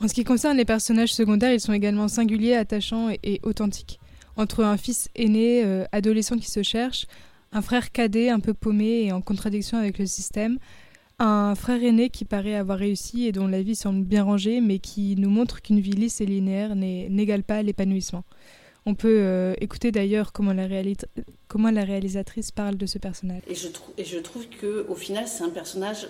En 0.00 0.08
ce 0.08 0.14
qui 0.14 0.24
concerne 0.24 0.56
les 0.56 0.64
personnages 0.64 1.14
secondaires, 1.14 1.52
ils 1.52 1.60
sont 1.60 1.72
également 1.72 2.08
singuliers, 2.08 2.54
attachants 2.54 3.08
et, 3.22 3.40
authentiques. 3.42 4.00
Entre 4.36 4.64
un 4.64 4.76
fils 4.76 5.08
aîné, 5.14 5.64
euh, 5.64 5.84
adolescent 5.92 6.36
qui 6.36 6.50
se 6.50 6.62
cherche, 6.62 7.06
un 7.52 7.62
frère 7.62 7.92
cadet 7.92 8.28
un 8.28 8.40
peu 8.40 8.54
paumé 8.54 9.04
et 9.04 9.12
en 9.12 9.20
contradiction 9.20 9.78
avec 9.78 9.98
le 9.98 10.06
système, 10.06 10.58
un 11.18 11.54
frère 11.54 11.82
aîné 11.82 12.10
qui 12.10 12.24
paraît 12.24 12.54
avoir 12.54 12.78
réussi 12.78 13.26
et 13.26 13.32
dont 13.32 13.48
la 13.48 13.62
vie 13.62 13.74
semble 13.74 14.04
bien 14.04 14.22
rangée, 14.22 14.60
mais 14.60 14.78
qui 14.78 15.16
nous 15.16 15.30
montre 15.30 15.62
qu'une 15.62 15.80
vie 15.80 15.92
lisse 15.92 16.20
et 16.20 16.26
linéaire 16.26 16.76
n'égale 16.76 17.42
pas 17.42 17.62
l'épanouissement. 17.62 18.24
On 18.88 18.94
peut 18.94 19.18
euh, 19.20 19.52
écouter 19.60 19.92
d'ailleurs 19.92 20.32
comment, 20.32 20.54
la 20.54 20.66
comment 21.46 21.70
la 21.70 21.84
réalisatrice 21.84 22.50
parle 22.52 22.78
de 22.78 22.86
ce 22.86 22.96
personnage. 22.96 23.42
Et 23.46 23.54
je, 23.54 23.68
et 23.98 24.04
je 24.06 24.18
trouve 24.18 24.46
qu'au 24.48 24.94
final, 24.94 25.28
c'est 25.28 25.44
un 25.44 25.50
personnage 25.50 26.08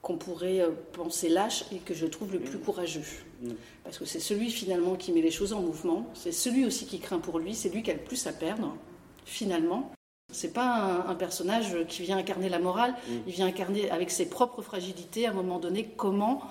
qu'on 0.00 0.16
pourrait 0.16 0.60
euh, 0.60 0.70
penser 0.92 1.28
lâche 1.28 1.64
et 1.72 1.78
que 1.78 1.94
je 1.94 2.06
trouve 2.06 2.32
le 2.32 2.38
plus 2.38 2.58
courageux. 2.58 3.02
Mm. 3.42 3.48
Parce 3.82 3.98
que 3.98 4.04
c'est 4.04 4.20
celui 4.20 4.52
finalement 4.52 4.94
qui 4.94 5.10
met 5.10 5.22
les 5.22 5.32
choses 5.32 5.52
en 5.52 5.60
mouvement, 5.60 6.06
c'est 6.14 6.30
celui 6.30 6.64
aussi 6.64 6.86
qui 6.86 7.00
craint 7.00 7.18
pour 7.18 7.40
lui, 7.40 7.52
c'est 7.52 7.68
lui 7.68 7.82
qui 7.82 7.90
a 7.90 7.94
le 7.94 8.00
plus 8.00 8.28
à 8.28 8.32
perdre, 8.32 8.76
finalement. 9.24 9.90
C'est 10.32 10.52
pas 10.52 11.04
un, 11.08 11.16
personnage 11.16 11.84
qui 11.88 12.02
vient 12.02 12.18
incarner 12.18 12.48
la 12.48 12.60
morale, 12.60 12.92
mm. 12.92 13.12
il 13.26 13.32
vient 13.32 13.46
incarner 13.46 13.90
avec 13.90 14.12
ses 14.12 14.28
propres 14.28 14.62
fragilités 14.62 15.26
à 15.26 15.30
un 15.30 15.34
moment 15.34 15.58
donné 15.58 15.90
comment 15.96 16.42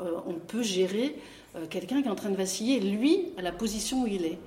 euh, 0.00 0.12
on 0.26 0.34
peut 0.36 0.62
gérer 0.62 1.16
quelqu'un 1.68 2.00
qui 2.00 2.08
est 2.08 2.10
en 2.10 2.16
train 2.16 2.30
de 2.30 2.36
vaciller, 2.36 2.80
lui, 2.80 3.32
à 3.38 3.42
la 3.42 3.52
position 3.52 4.04
où 4.04 4.06
il 4.06 4.24
est. 4.24 4.38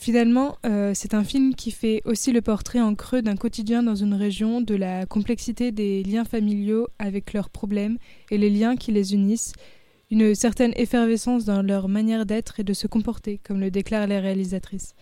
Finalement, 0.00 0.58
euh, 0.64 0.92
c'est 0.94 1.12
un 1.12 1.24
film 1.24 1.56
qui 1.56 1.72
fait 1.72 2.02
aussi 2.04 2.30
le 2.30 2.40
portrait 2.40 2.80
en 2.80 2.94
creux 2.94 3.20
d'un 3.20 3.34
quotidien 3.34 3.82
dans 3.82 3.96
une 3.96 4.14
région, 4.14 4.60
de 4.60 4.76
la 4.76 5.06
complexité 5.06 5.72
des 5.72 6.04
liens 6.04 6.24
familiaux 6.24 6.86
avec 7.00 7.32
leurs 7.32 7.50
problèmes 7.50 7.98
et 8.30 8.38
les 8.38 8.48
liens 8.48 8.76
qui 8.76 8.92
les 8.92 9.12
unissent, 9.12 9.54
une 10.12 10.36
certaine 10.36 10.72
effervescence 10.76 11.44
dans 11.44 11.62
leur 11.62 11.88
manière 11.88 12.26
d'être 12.26 12.60
et 12.60 12.64
de 12.64 12.74
se 12.74 12.86
comporter, 12.86 13.40
comme 13.42 13.58
le 13.58 13.72
déclarent 13.72 14.06
les 14.06 14.20
réalisatrices. 14.20 14.94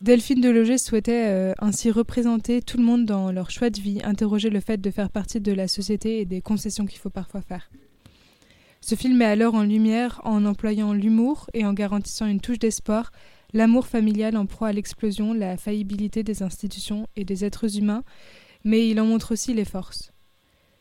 Delphine 0.00 0.40
Deloger 0.40 0.78
souhaitait 0.78 1.26
euh, 1.26 1.52
ainsi 1.58 1.90
représenter 1.90 2.62
tout 2.62 2.78
le 2.78 2.84
monde 2.84 3.04
dans 3.04 3.32
leur 3.32 3.50
choix 3.50 3.70
de 3.70 3.80
vie, 3.80 4.00
interroger 4.04 4.50
le 4.50 4.60
fait 4.60 4.80
de 4.80 4.90
faire 4.92 5.10
partie 5.10 5.40
de 5.40 5.52
la 5.52 5.66
société 5.66 6.20
et 6.20 6.26
des 6.26 6.40
concessions 6.40 6.86
qu'il 6.86 7.00
faut 7.00 7.10
parfois 7.10 7.42
faire. 7.42 7.68
Ce 8.80 8.94
film 8.94 9.16
met 9.16 9.24
alors 9.24 9.54
en 9.54 9.64
lumière, 9.64 10.20
en 10.24 10.44
employant 10.44 10.92
l'humour 10.92 11.50
et 11.54 11.64
en 11.64 11.72
garantissant 11.72 12.26
une 12.26 12.40
touche 12.40 12.58
d'espoir, 12.60 13.10
l'amour 13.52 13.86
familial 13.86 14.36
en 14.36 14.46
proie 14.46 14.68
à 14.68 14.72
l'explosion, 14.72 15.32
la 15.32 15.56
faillibilité 15.56 16.22
des 16.22 16.42
institutions 16.42 17.06
et 17.16 17.24
des 17.24 17.44
êtres 17.44 17.78
humains, 17.78 18.04
mais 18.64 18.88
il 18.88 19.00
en 19.00 19.06
montre 19.06 19.32
aussi 19.32 19.54
les 19.54 19.64
forces. 19.64 20.12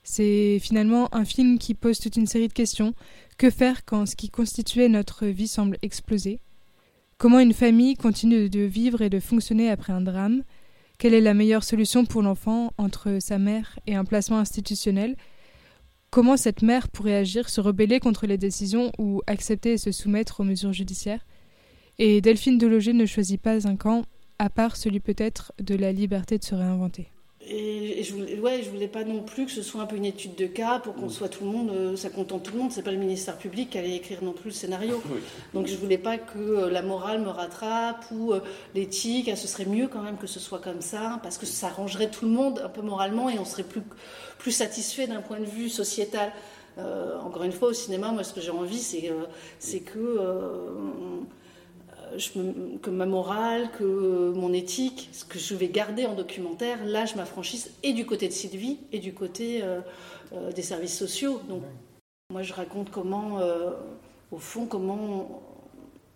C'est 0.03 0.59
finalement 0.59 1.13
un 1.13 1.25
film 1.25 1.59
qui 1.59 1.73
pose 1.73 1.99
toute 1.99 2.15
une 2.15 2.27
série 2.27 2.47
de 2.47 2.53
questions. 2.53 2.93
Que 3.37 3.49
faire 3.49 3.85
quand 3.85 4.05
ce 4.05 4.15
qui 4.15 4.29
constituait 4.29 4.89
notre 4.89 5.27
vie 5.27 5.47
semble 5.47 5.77
exploser? 5.81 6.39
Comment 7.17 7.39
une 7.39 7.53
famille 7.53 7.95
continue 7.95 8.49
de 8.49 8.61
vivre 8.61 9.01
et 9.01 9.09
de 9.09 9.19
fonctionner 9.19 9.69
après 9.69 9.93
un 9.93 10.01
drame? 10.01 10.43
Quelle 10.97 11.13
est 11.13 11.21
la 11.21 11.35
meilleure 11.35 11.63
solution 11.63 12.05
pour 12.05 12.23
l'enfant 12.23 12.73
entre 12.77 13.17
sa 13.19 13.37
mère 13.37 13.77
et 13.85 13.95
un 13.95 14.05
placement 14.05 14.39
institutionnel? 14.39 15.15
Comment 16.09 16.35
cette 16.35 16.61
mère 16.61 16.89
pourrait 16.89 17.15
agir, 17.15 17.49
se 17.49 17.61
rebeller 17.61 17.99
contre 17.99 18.25
les 18.25 18.37
décisions 18.37 18.91
ou 18.97 19.21
accepter 19.27 19.73
et 19.73 19.77
se 19.77 19.91
soumettre 19.91 20.39
aux 20.39 20.43
mesures 20.43 20.73
judiciaires? 20.73 21.25
Et 21.99 22.21
Delphine 22.21 22.57
Deloger 22.57 22.93
ne 22.93 23.05
choisit 23.05 23.41
pas 23.41 23.67
un 23.67 23.75
camp, 23.75 24.03
à 24.39 24.49
part 24.49 24.75
celui 24.75 24.99
peut-être 24.99 25.53
de 25.59 25.75
la 25.75 25.91
liberté 25.91 26.37
de 26.37 26.43
se 26.43 26.55
réinventer. 26.55 27.11
Et, 27.47 28.03
je 28.03 28.13
voulais, 28.13 28.39
ouais, 28.39 28.61
je 28.63 28.69
voulais 28.69 28.87
pas 28.87 29.03
non 29.03 29.23
plus 29.23 29.45
que 29.45 29.51
ce 29.51 29.63
soit 29.63 29.81
un 29.81 29.85
peu 29.85 29.95
une 29.95 30.05
étude 30.05 30.35
de 30.35 30.45
cas 30.45 30.79
pour 30.79 30.93
qu'on 30.93 31.09
soit 31.09 31.27
tout 31.27 31.43
le 31.43 31.49
monde, 31.49 31.71
euh, 31.71 31.95
ça 31.95 32.09
contente 32.09 32.43
tout 32.43 32.53
le 32.53 32.59
monde. 32.59 32.71
C'est 32.71 32.83
pas 32.83 32.91
le 32.91 32.97
ministère 32.97 33.37
public 33.37 33.71
qui 33.71 33.77
allait 33.79 33.95
écrire 33.95 34.23
non 34.23 34.33
plus 34.33 34.49
le 34.49 34.55
scénario. 34.55 35.01
Donc 35.53 35.67
je 35.67 35.75
voulais 35.75 35.97
pas 35.97 36.17
que 36.17 36.37
euh, 36.37 36.69
la 36.69 36.83
morale 36.83 37.21
me 37.21 37.29
rattrape 37.29 38.05
ou 38.11 38.33
euh, 38.33 38.41
l'éthique. 38.75 39.27
Ah, 39.31 39.35
ce 39.35 39.47
serait 39.47 39.65
mieux 39.65 39.87
quand 39.87 40.01
même 40.01 40.17
que 40.17 40.27
ce 40.27 40.39
soit 40.39 40.59
comme 40.59 40.81
ça 40.81 41.19
parce 41.23 41.37
que 41.37 41.47
ça 41.47 41.67
arrangerait 41.67 42.11
tout 42.11 42.25
le 42.25 42.31
monde 42.31 42.61
un 42.63 42.69
peu 42.69 42.81
moralement 42.81 43.29
et 43.29 43.39
on 43.39 43.45
serait 43.45 43.63
plus 43.63 43.81
plus 44.37 44.51
satisfait 44.51 45.07
d'un 45.07 45.21
point 45.21 45.39
de 45.39 45.45
vue 45.45 45.69
sociétal. 45.69 46.31
encore 47.23 47.43
une 47.43 47.51
fois, 47.51 47.69
au 47.69 47.73
cinéma, 47.73 48.11
moi, 48.11 48.23
ce 48.23 48.33
que 48.33 48.41
j'ai 48.41 48.49
envie, 48.51 48.79
c'est 48.79 49.11
c'est 49.59 49.81
que 49.81 50.17
que 52.81 52.89
ma 52.89 53.05
morale, 53.05 53.69
que 53.77 54.31
mon 54.35 54.53
éthique, 54.53 55.09
ce 55.11 55.25
que 55.25 55.39
je 55.39 55.55
vais 55.55 55.67
garder 55.67 56.05
en 56.05 56.15
documentaire, 56.15 56.83
là, 56.85 57.05
je 57.05 57.15
m'affranchisse 57.15 57.71
et 57.83 57.93
du 57.93 58.05
côté 58.05 58.27
de 58.27 58.33
Sylvie 58.33 58.79
et 58.91 58.99
du 58.99 59.13
côté 59.13 59.61
euh, 59.63 59.81
euh, 60.33 60.51
des 60.51 60.61
services 60.61 60.97
sociaux. 60.97 61.41
Donc, 61.47 61.63
moi, 62.31 62.43
je 62.43 62.53
raconte 62.53 62.91
comment, 62.91 63.39
euh, 63.39 63.71
au 64.31 64.37
fond, 64.37 64.65
comment 64.65 65.41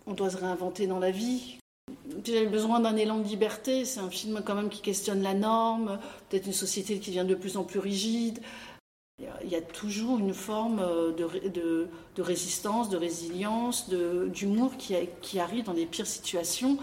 on, 0.05 0.13
doit 0.13 0.29
se 0.29 0.37
réinventer 0.37 0.87
dans 0.87 0.99
la 0.99 1.11
vie. 1.11 1.57
J'ai 2.23 2.45
besoin 2.45 2.79
d'un 2.79 2.95
élan 2.95 3.19
de 3.19 3.27
liberté. 3.27 3.85
C'est 3.85 3.99
un 3.99 4.09
film 4.09 4.41
quand 4.45 4.55
même 4.55 4.69
qui 4.69 4.81
questionne 4.81 5.21
la 5.21 5.33
norme, 5.33 5.99
peut-être 6.29 6.45
une 6.45 6.53
société 6.53 6.99
qui 6.99 7.11
devient 7.11 7.27
de 7.27 7.35
plus 7.35 7.57
en 7.57 7.63
plus 7.63 7.79
rigide. 7.79 8.39
Il 9.17 9.49
y 9.49 9.55
a 9.55 9.61
toujours 9.61 10.19
une 10.19 10.33
forme 10.33 10.79
euh, 10.79 11.13
de, 11.15 11.87
de, 12.15 12.21
résistance, 12.21 12.89
de 12.89 12.97
résilience, 12.97 13.89
d'humour 14.33 14.75
qui, 14.77 14.95
qui, 15.21 15.39
arrive 15.39 15.63
dans 15.63 15.73
les 15.73 15.85
pires 15.85 16.05
situations. 16.05 16.77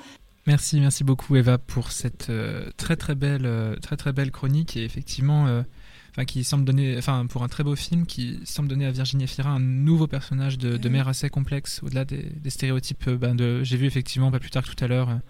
Merci, 0.46 0.80
merci 0.80 1.04
beaucoup 1.04 1.36
Eva 1.36 1.58
pour 1.58 1.92
cette 1.92 2.30
euh, 2.30 2.70
très 2.78 2.96
très 2.96 3.14
belle, 3.14 3.44
euh, 3.44 3.76
très 3.76 3.98
très 3.98 4.14
belle 4.14 4.30
chronique 4.30 4.78
et 4.78 4.84
effectivement, 4.84 5.62
enfin 6.10 6.24
qui 6.24 6.42
semble 6.42 6.64
donner, 6.64 6.96
enfin 6.96 7.26
pour 7.26 7.42
un 7.42 7.48
très 7.48 7.64
beau 7.64 7.76
film 7.76 8.06
qui 8.06 8.40
semble 8.44 8.68
donner 8.68 8.86
à 8.86 8.92
Virginie 8.92 9.24
Efira 9.24 9.50
un 9.50 9.60
nouveau 9.60 10.06
personnage 10.06 10.56
de, 10.56 10.78
de 10.78 10.88
mère 10.88 11.08
assez 11.08 11.28
complexe 11.28 11.82
au-delà 11.82 12.06
des, 12.06 12.22
des, 12.22 12.50
stéréotypes. 12.50 13.10
Ben 13.10 13.34
de, 13.34 13.62
j'ai 13.62 13.76
vu 13.76 13.86
effectivement 13.86 14.30
pas 14.30 14.40
plus 14.40 14.50
tard 14.50 14.64
que 14.64 14.74
tout 14.74 14.82
à 14.82 14.88
l'heure 14.88 15.20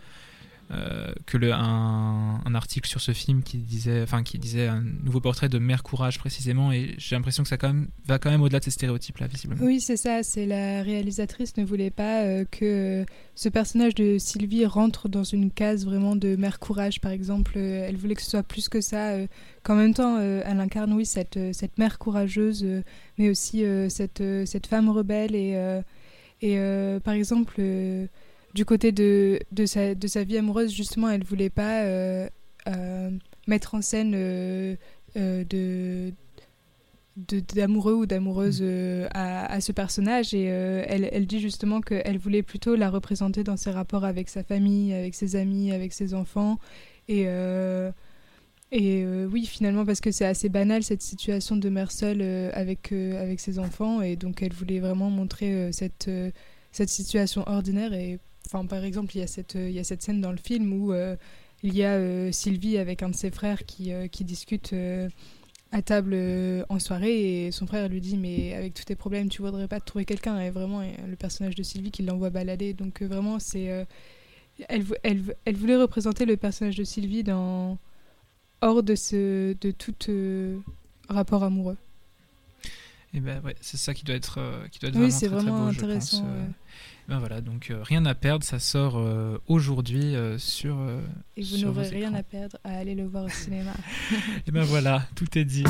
euh, 0.70 1.12
que 1.26 1.36
un, 1.52 2.54
article 2.54 2.88
sur 2.88 3.00
ce 3.00 3.12
film 3.12 3.42
qui 3.42 3.58
disait, 3.58 4.02
enfin 4.02 4.22
qui 4.22 4.38
disait 4.38 4.68
un 4.68 4.82
nouveau 4.82 5.20
portrait 5.20 5.48
de 5.48 5.58
Mère 5.58 5.82
Courage 5.82 6.18
précisément, 6.18 6.70
et 6.70 6.94
j'ai 6.98 7.16
l'impression 7.16 7.42
que 7.42 7.48
ça 7.48 7.56
va 8.06 8.18
quand 8.18 8.30
même 8.30 8.42
au-delà 8.42 8.58
de 8.58 8.64
ces 8.64 8.70
stéréotypes-là, 8.70 9.26
visiblement. 9.26 9.62
Oui, 9.64 9.80
c'est 9.80 9.96
ça. 9.96 10.22
C'est 10.22 10.46
la 10.46 10.82
réalisatrice 10.82 11.56
ne 11.56 11.64
voulait 11.64 11.90
pas 11.90 12.22
euh, 12.22 12.44
que 12.50 13.04
ce 13.34 13.48
personnage 13.48 13.94
de 13.94 14.18
Sylvie 14.18 14.64
rentre 14.66 15.08
dans 15.08 15.24
une 15.24 15.50
case 15.50 15.84
vraiment 15.84 16.14
de 16.14 16.36
Mère 16.36 16.58
Courage, 16.58 17.00
par 17.00 17.10
exemple. 17.10 17.54
Euh, 17.56 17.86
elle 17.88 17.96
voulait 17.96 18.14
que 18.14 18.22
ce 18.22 18.30
soit 18.30 18.42
plus 18.42 18.68
que 18.68 18.80
ça. 18.80 19.16
qu'en 19.62 19.74
même 19.74 19.94
temps, 19.94 20.18
elle 20.18 20.60
incarne 20.60 20.92
oui 20.92 21.06
cette 21.06 21.38
cette 21.52 21.78
mère 21.78 21.98
courageuse, 21.98 22.66
mais 23.18 23.28
aussi 23.28 23.64
cette 23.88 24.22
cette 24.46 24.66
femme 24.66 24.88
rebelle 24.88 25.34
et 25.34 25.82
et 26.40 26.58
par 27.04 27.14
exemple 27.14 27.60
du 28.54 28.64
côté 28.64 28.92
de, 28.92 29.40
de, 29.50 29.66
sa, 29.66 29.94
de 29.94 30.06
sa 30.06 30.24
vie 30.24 30.36
amoureuse, 30.36 30.72
justement, 30.72 31.08
elle 31.08 31.24
voulait 31.24 31.50
pas 31.50 31.82
euh, 31.82 32.28
euh, 32.68 33.10
mettre 33.46 33.74
en 33.74 33.82
scène 33.82 34.12
euh, 34.14 34.76
de 35.16 36.12
d'amoureux 37.54 37.92
ou 37.92 38.06
d'amoureuse 38.06 38.62
mm. 38.62 39.08
à, 39.12 39.60
ce 39.60 39.70
personnage. 39.70 40.32
Et 40.32 40.44
elle, 40.44 41.10
elle, 41.12 41.26
dit 41.26 41.40
justement 41.40 41.82
qu'elle 41.82 42.16
voulait 42.16 42.42
plutôt 42.42 42.74
la 42.74 42.88
représenter 42.88 43.44
dans 43.44 43.58
ses 43.58 43.70
rapports 43.70 44.06
avec 44.06 44.30
sa 44.30 44.42
famille, 44.42 44.94
avec 44.94 45.14
ses 45.14 45.36
amis, 45.36 45.72
avec 45.72 45.92
ses 45.92 46.14
enfants. 46.14 46.58
Et 47.08 47.26
et 48.74 49.04
oui, 49.30 49.44
finalement, 49.44 49.84
parce 49.84 50.00
que 50.00 50.10
c'est 50.10 50.24
assez 50.24 50.48
banal 50.48 50.82
cette 50.82 51.02
situation 51.02 51.56
de 51.56 51.68
mère 51.68 51.92
seule 51.92 52.22
avec, 52.54 52.92
avec 52.92 53.40
ses 53.40 53.58
enfants, 53.58 54.00
et 54.00 54.16
donc 54.16 54.40
elle 54.40 54.54
voulait 54.54 54.80
vraiment 54.80 55.10
montrer 55.10 55.70
cette, 55.70 56.08
cette 56.70 56.88
situation 56.88 57.44
ordinaire. 57.46 57.92
Et 57.92 58.18
Enfin, 58.46 58.66
par 58.66 58.84
exemple, 58.84 59.16
il 59.16 59.20
y, 59.20 59.22
a 59.22 59.26
cette, 59.26 59.54
il 59.54 59.70
y 59.72 59.78
a 59.78 59.84
cette 59.84 60.02
scène 60.02 60.20
dans 60.20 60.32
le 60.32 60.38
film 60.38 60.72
où 60.72 60.92
euh, 60.92 61.16
il 61.62 61.74
y 61.74 61.84
a 61.84 61.94
euh, 61.94 62.32
Sylvie 62.32 62.78
avec 62.78 63.02
un 63.02 63.08
de 63.08 63.14
ses 63.14 63.30
frères 63.30 63.64
qui, 63.64 63.92
euh, 63.92 64.08
qui 64.08 64.24
discute 64.24 64.74
à 65.70 65.80
table 65.80 66.14
en 66.68 66.78
soirée 66.78 67.46
et 67.46 67.50
son 67.50 67.66
frère 67.66 67.88
lui 67.88 68.00
dit 68.00 68.18
mais 68.18 68.52
avec 68.52 68.74
tous 68.74 68.84
tes 68.84 68.94
problèmes 68.94 69.30
tu 69.30 69.40
voudrais 69.40 69.68
pas 69.68 69.80
trouver 69.80 70.04
quelqu'un? 70.04 70.38
Et 70.40 70.50
vraiment 70.50 70.82
le 70.82 71.16
personnage 71.16 71.54
de 71.54 71.62
Sylvie 71.62 71.90
qui 71.90 72.02
l'envoie 72.02 72.30
balader. 72.30 72.74
Donc 72.74 73.00
vraiment 73.02 73.38
c'est 73.38 73.86
elle, 74.68 74.84
elle, 75.02 75.34
elle, 75.46 75.56
voulait 75.56 75.76
représenter 75.76 76.26
le 76.26 76.36
personnage 76.36 76.76
de 76.76 76.84
Sylvie 76.84 77.22
dans 77.22 77.78
hors 78.60 78.82
de 78.82 78.94
ce 78.94 79.56
de 79.58 79.70
tout 79.70 79.94
rapport 81.08 81.42
amoureux. 81.42 81.78
Et 83.14 83.20
ben 83.20 83.40
ouais 83.42 83.56
c'est 83.62 83.78
ça 83.78 83.94
qui 83.94 84.04
doit 84.04 84.16
être 84.16 84.40
qui 84.72 84.78
doit 84.78 84.90
être 84.90 84.96
oui, 84.96 85.08
vraiment 85.08 85.18
c'est 85.18 85.28
vraiment 85.28 85.64
beau, 85.64 85.70
intéressant 85.70 86.26
ben 87.08 87.18
voilà, 87.18 87.40
donc 87.40 87.70
euh, 87.70 87.82
rien 87.82 88.06
à 88.06 88.14
perdre, 88.14 88.44
ça 88.44 88.58
sort 88.58 88.96
euh, 88.96 89.38
aujourd'hui 89.48 90.14
euh, 90.14 90.38
sur. 90.38 90.76
Et 91.36 91.42
vous 91.42 91.58
n'aurez 91.58 91.88
rien 91.88 92.14
à 92.14 92.22
perdre 92.22 92.56
à 92.64 92.78
aller 92.78 92.94
le 92.94 93.06
voir 93.06 93.24
au 93.24 93.28
cinéma. 93.28 93.72
Et 94.46 94.50
ben 94.50 94.62
voilà, 94.62 95.02
tout 95.14 95.38
est 95.38 95.44
dit. 95.44 95.64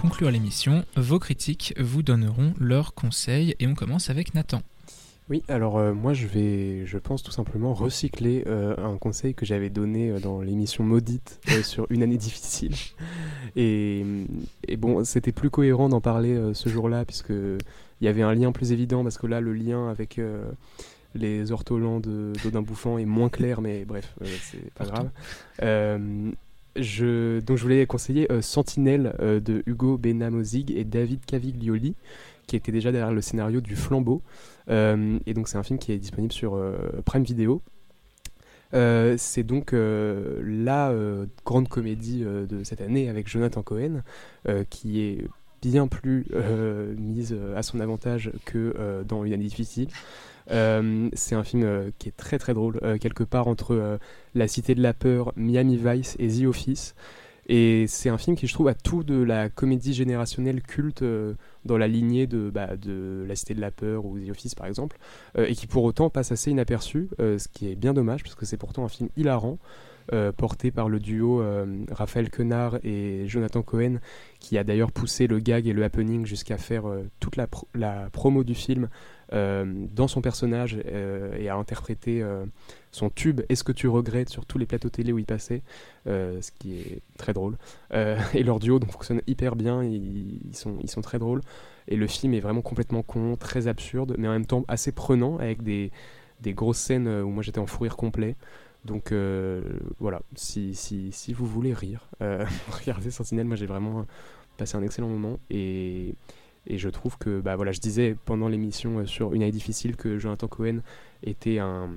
Conclure 0.00 0.30
l'émission, 0.30 0.84
vos 0.96 1.18
critiques 1.18 1.74
vous 1.78 2.02
donneront 2.02 2.54
leurs 2.58 2.94
conseils 2.94 3.54
et 3.60 3.66
on 3.66 3.74
commence 3.74 4.08
avec 4.08 4.34
Nathan. 4.34 4.62
Oui, 5.28 5.42
alors 5.46 5.78
euh, 5.78 5.92
moi 5.92 6.14
je 6.14 6.26
vais, 6.26 6.86
je 6.86 6.96
pense 6.96 7.22
tout 7.22 7.30
simplement 7.30 7.74
recycler 7.74 8.44
euh, 8.46 8.74
un 8.78 8.96
conseil 8.96 9.34
que 9.34 9.44
j'avais 9.44 9.68
donné 9.68 10.10
euh, 10.10 10.20
dans 10.20 10.40
l'émission 10.40 10.84
Maudite 10.84 11.38
sur 11.62 11.86
une 11.90 12.02
année 12.02 12.16
difficile. 12.16 12.74
Et, 13.56 14.04
bon, 14.78 15.04
c'était 15.04 15.32
plus 15.32 15.50
cohérent 15.50 15.90
d'en 15.90 16.00
parler 16.00 16.54
ce 16.54 16.68
jour-là 16.68 17.04
puisque 17.04 17.30
il 17.30 18.04
y 18.04 18.08
avait 18.08 18.22
un 18.22 18.34
lien 18.34 18.52
plus 18.52 18.72
évident 18.72 19.02
parce 19.02 19.18
que 19.18 19.26
là 19.26 19.40
le 19.40 19.52
lien 19.52 19.88
avec 19.88 20.18
les 21.14 21.52
ortolans 21.52 22.00
d'Odin 22.00 22.62
Bouffant 22.62 22.96
est 22.96 23.04
moins 23.04 23.28
clair, 23.28 23.60
mais 23.60 23.84
bref, 23.84 24.14
c'est 24.40 24.72
pas 24.74 24.86
grave. 24.86 25.10
Je, 26.76 27.40
voulais 27.48 27.86
conseiller 27.86 28.30
euh, 28.30 28.42
Sentinelle 28.42 29.14
euh, 29.20 29.40
de 29.40 29.62
Hugo 29.66 29.98
Benamozig 29.98 30.70
et 30.70 30.84
David 30.84 31.24
Caviglioli, 31.24 31.94
qui 32.46 32.56
était 32.56 32.72
déjà 32.72 32.92
derrière 32.92 33.12
le 33.12 33.20
scénario 33.20 33.60
du 33.60 33.76
Flambeau. 33.76 34.22
Euh, 34.68 35.18
et 35.26 35.34
donc 35.34 35.48
c'est 35.48 35.58
un 35.58 35.62
film 35.62 35.78
qui 35.78 35.92
est 35.92 35.98
disponible 35.98 36.32
sur 36.32 36.60
Prime 37.04 37.24
Video. 37.24 37.62
c'est 38.72 39.42
donc 39.42 39.72
la 39.72 40.94
grande 41.44 41.68
comédie 41.68 42.24
de 42.24 42.64
cette 42.64 42.80
année 42.80 43.08
avec 43.08 43.28
Jonathan 43.28 43.62
Cohen, 43.62 44.02
qui 44.68 45.00
est 45.00 45.28
bien 45.62 45.88
plus 45.88 46.26
mise 46.96 47.36
à 47.56 47.62
son 47.62 47.80
avantage 47.80 48.32
que 48.44 49.02
dans 49.06 49.24
Une 49.24 49.32
année 49.32 49.44
difficile. 49.44 49.88
Euh, 50.50 51.08
c'est 51.12 51.34
un 51.34 51.44
film 51.44 51.62
euh, 51.62 51.90
qui 51.98 52.08
est 52.08 52.16
très 52.16 52.38
très 52.38 52.54
drôle, 52.54 52.80
euh, 52.82 52.98
quelque 52.98 53.24
part 53.24 53.48
entre 53.48 53.98
La 54.34 54.48
Cité 54.48 54.74
de 54.74 54.82
la 54.82 54.94
Peur, 54.94 55.32
Miami 55.36 55.76
Vice 55.76 56.16
et 56.18 56.28
The 56.28 56.46
Office. 56.46 56.94
Et 57.46 57.86
c'est 57.88 58.10
un 58.10 58.18
film 58.18 58.36
qui, 58.36 58.46
je 58.46 58.54
trouve, 58.54 58.68
a 58.68 58.74
tout 58.74 59.02
de 59.02 59.20
la 59.20 59.48
comédie 59.48 59.92
générationnelle 59.92 60.62
culte 60.62 61.02
dans 61.64 61.78
la 61.78 61.88
lignée 61.88 62.28
de, 62.28 62.48
bah, 62.48 62.76
de 62.76 63.24
La 63.26 63.34
Cité 63.34 63.54
de 63.54 63.60
la 63.60 63.72
Peur 63.72 64.04
ou 64.04 64.20
The 64.20 64.30
Office, 64.30 64.54
par 64.54 64.66
exemple, 64.66 64.98
et 65.36 65.54
qui 65.56 65.66
pour 65.66 65.82
autant 65.82 66.10
passe 66.10 66.30
assez 66.30 66.52
inaperçu, 66.52 67.08
ce 67.18 67.48
qui 67.48 67.68
est 67.68 67.74
bien 67.74 67.92
dommage, 67.92 68.22
parce 68.22 68.36
que 68.36 68.46
c'est 68.46 68.56
pourtant 68.56 68.84
un 68.84 68.88
film 68.88 69.08
hilarant. 69.16 69.58
porté 70.36 70.70
par 70.70 70.88
le 70.88 71.00
duo 71.00 71.42
Raphaël 71.90 72.30
Quenard 72.30 72.78
et 72.84 73.24
Jonathan 73.26 73.62
Cohen, 73.62 73.96
qui 74.38 74.56
a 74.56 74.62
d'ailleurs 74.62 74.92
poussé 74.92 75.26
le 75.26 75.40
gag 75.40 75.66
et 75.66 75.72
le 75.72 75.82
happening 75.82 76.26
jusqu'à 76.26 76.58
faire 76.58 76.84
toute 77.18 77.36
la, 77.36 77.48
promo 78.12 78.44
du 78.44 78.54
film 78.54 78.88
dans 79.32 80.08
son 80.08 80.20
personnage 80.20 80.76
euh, 80.86 81.36
et 81.38 81.48
à 81.48 81.54
interpréter 81.54 82.20
euh, 82.22 82.44
son 82.90 83.10
tube 83.10 83.42
Est-ce 83.48 83.62
que 83.62 83.72
tu 83.72 83.86
regrettes 83.86 84.28
sur 84.28 84.44
tous 84.44 84.58
les 84.58 84.66
plateaux 84.66 84.88
télé 84.88 85.12
où 85.12 85.18
il 85.18 85.24
passait, 85.24 85.62
ce 86.06 86.50
qui 86.58 86.80
est 86.80 87.00
très 87.16 87.32
drôle. 87.32 87.56
et 87.92 88.42
leur 88.42 88.58
duo 88.58 88.78
donc, 88.78 88.90
fonctionne 88.90 89.22
hyper 89.26 89.54
bien, 89.54 89.84
ils, 89.84 90.40
sont, 90.52 90.76
ils 90.82 90.90
sont 90.90 91.00
très 91.00 91.18
drôles. 91.18 91.42
Et 91.88 91.96
le 91.96 92.06
film 92.06 92.34
est 92.34 92.40
vraiment 92.40 92.62
complètement 92.62 93.02
con, 93.02 93.36
très 93.36 93.68
absurde, 93.68 94.14
mais 94.18 94.28
en 94.28 94.32
même 94.32 94.46
temps 94.46 94.64
assez 94.68 94.92
prenant, 94.92 95.38
avec 95.38 95.62
des, 95.62 95.90
des 96.40 96.52
grosses 96.52 96.78
scènes 96.78 97.08
où 97.08 97.30
moi 97.30 97.42
j'étais 97.42 97.60
en 97.60 97.66
fou 97.66 97.84
rire 97.84 97.96
complet. 97.96 98.34
Donc 98.84 99.12
voilà, 100.00 100.22
si, 100.34 100.74
si, 100.74 101.12
si, 101.12 101.32
vous 101.32 101.46
voulez 101.46 101.72
rire, 101.72 102.08
regardez 102.20 103.12
Sentinelle, 103.12 103.46
moi 103.46 103.56
j'ai 103.56 103.66
vraiment 103.66 104.06
passé 104.56 104.76
un 104.76 104.82
excellent 104.82 105.08
moment 105.08 105.38
et, 105.50 106.14
et 106.66 106.78
je 106.78 106.88
trouve 106.88 107.18
que, 107.18 107.40
bah 107.40 107.56
voilà, 107.56 107.72
je 107.72 107.80
disais 107.80 108.16
pendant 108.24 108.48
l'émission 108.48 109.06
sur 109.06 109.32
Une 109.34 109.42
année 109.42 109.52
difficile 109.52 109.96
que 109.96 110.18
Jonathan 110.18 110.48
Cohen 110.48 110.80
était 111.22 111.58
un, 111.58 111.90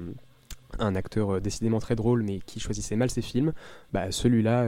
un 0.80 0.96
acteur 0.96 1.42
décidément 1.42 1.80
très 1.80 1.96
drôle 1.96 2.24
mais 2.24 2.40
qui 2.40 2.60
choisissait 2.60 2.96
mal 2.96 3.10
ses 3.10 3.22
films. 3.22 3.54
Bah 3.92 4.12
celui-là 4.12 4.66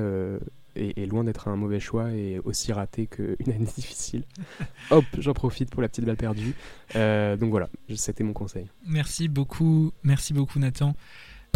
est, 0.75 1.05
loin 1.05 1.23
d'être 1.23 1.47
un 1.47 1.55
mauvais 1.55 1.79
choix 1.79 2.11
et 2.11 2.39
aussi 2.43 2.73
raté 2.73 3.07
qu'une 3.07 3.35
année 3.47 3.67
difficile. 3.75 4.23
Hop, 4.91 5.05
j'en 5.17 5.33
profite 5.33 5.69
pour 5.71 5.81
la 5.81 5.89
petite 5.89 6.05
balle 6.05 6.17
perdue. 6.17 6.55
Euh, 6.95 7.37
donc 7.37 7.49
voilà, 7.51 7.69
c'était 7.95 8.23
mon 8.23 8.33
conseil. 8.33 8.67
Merci 8.85 9.27
beaucoup, 9.27 9.91
merci 10.03 10.33
beaucoup 10.33 10.59
Nathan 10.59 10.95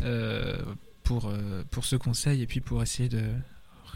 euh, 0.03 0.57
pour, 1.03 1.27
euh, 1.27 1.63
pour 1.71 1.85
ce 1.85 1.95
conseil 1.95 2.41
et 2.41 2.47
puis 2.47 2.61
pour 2.61 2.81
essayer 2.81 3.09
de 3.09 3.23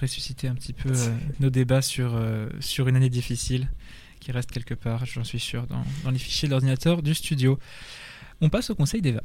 ressusciter 0.02 0.48
un 0.48 0.56
petit 0.56 0.74
peu 0.74 0.92
nos 1.40 1.50
débats 1.50 1.82
sur, 1.82 2.20
sur 2.60 2.88
une 2.88 2.96
année 2.96 3.10
difficile 3.10 3.70
qui 4.24 4.32
reste 4.32 4.52
quelque 4.52 4.74
part, 4.74 5.06
j'en 5.06 5.24
suis 5.24 5.40
sûr, 5.40 5.68
dans, 5.68 6.12
les 6.12 6.18
fichiers 6.18 6.48
d'ordinateur 6.48 7.04
du 7.04 7.14
studio. 7.14 7.60
On 8.42 8.50
passe 8.50 8.70
au 8.70 8.76
conseil 8.76 9.02
d'Eva. 9.02 9.22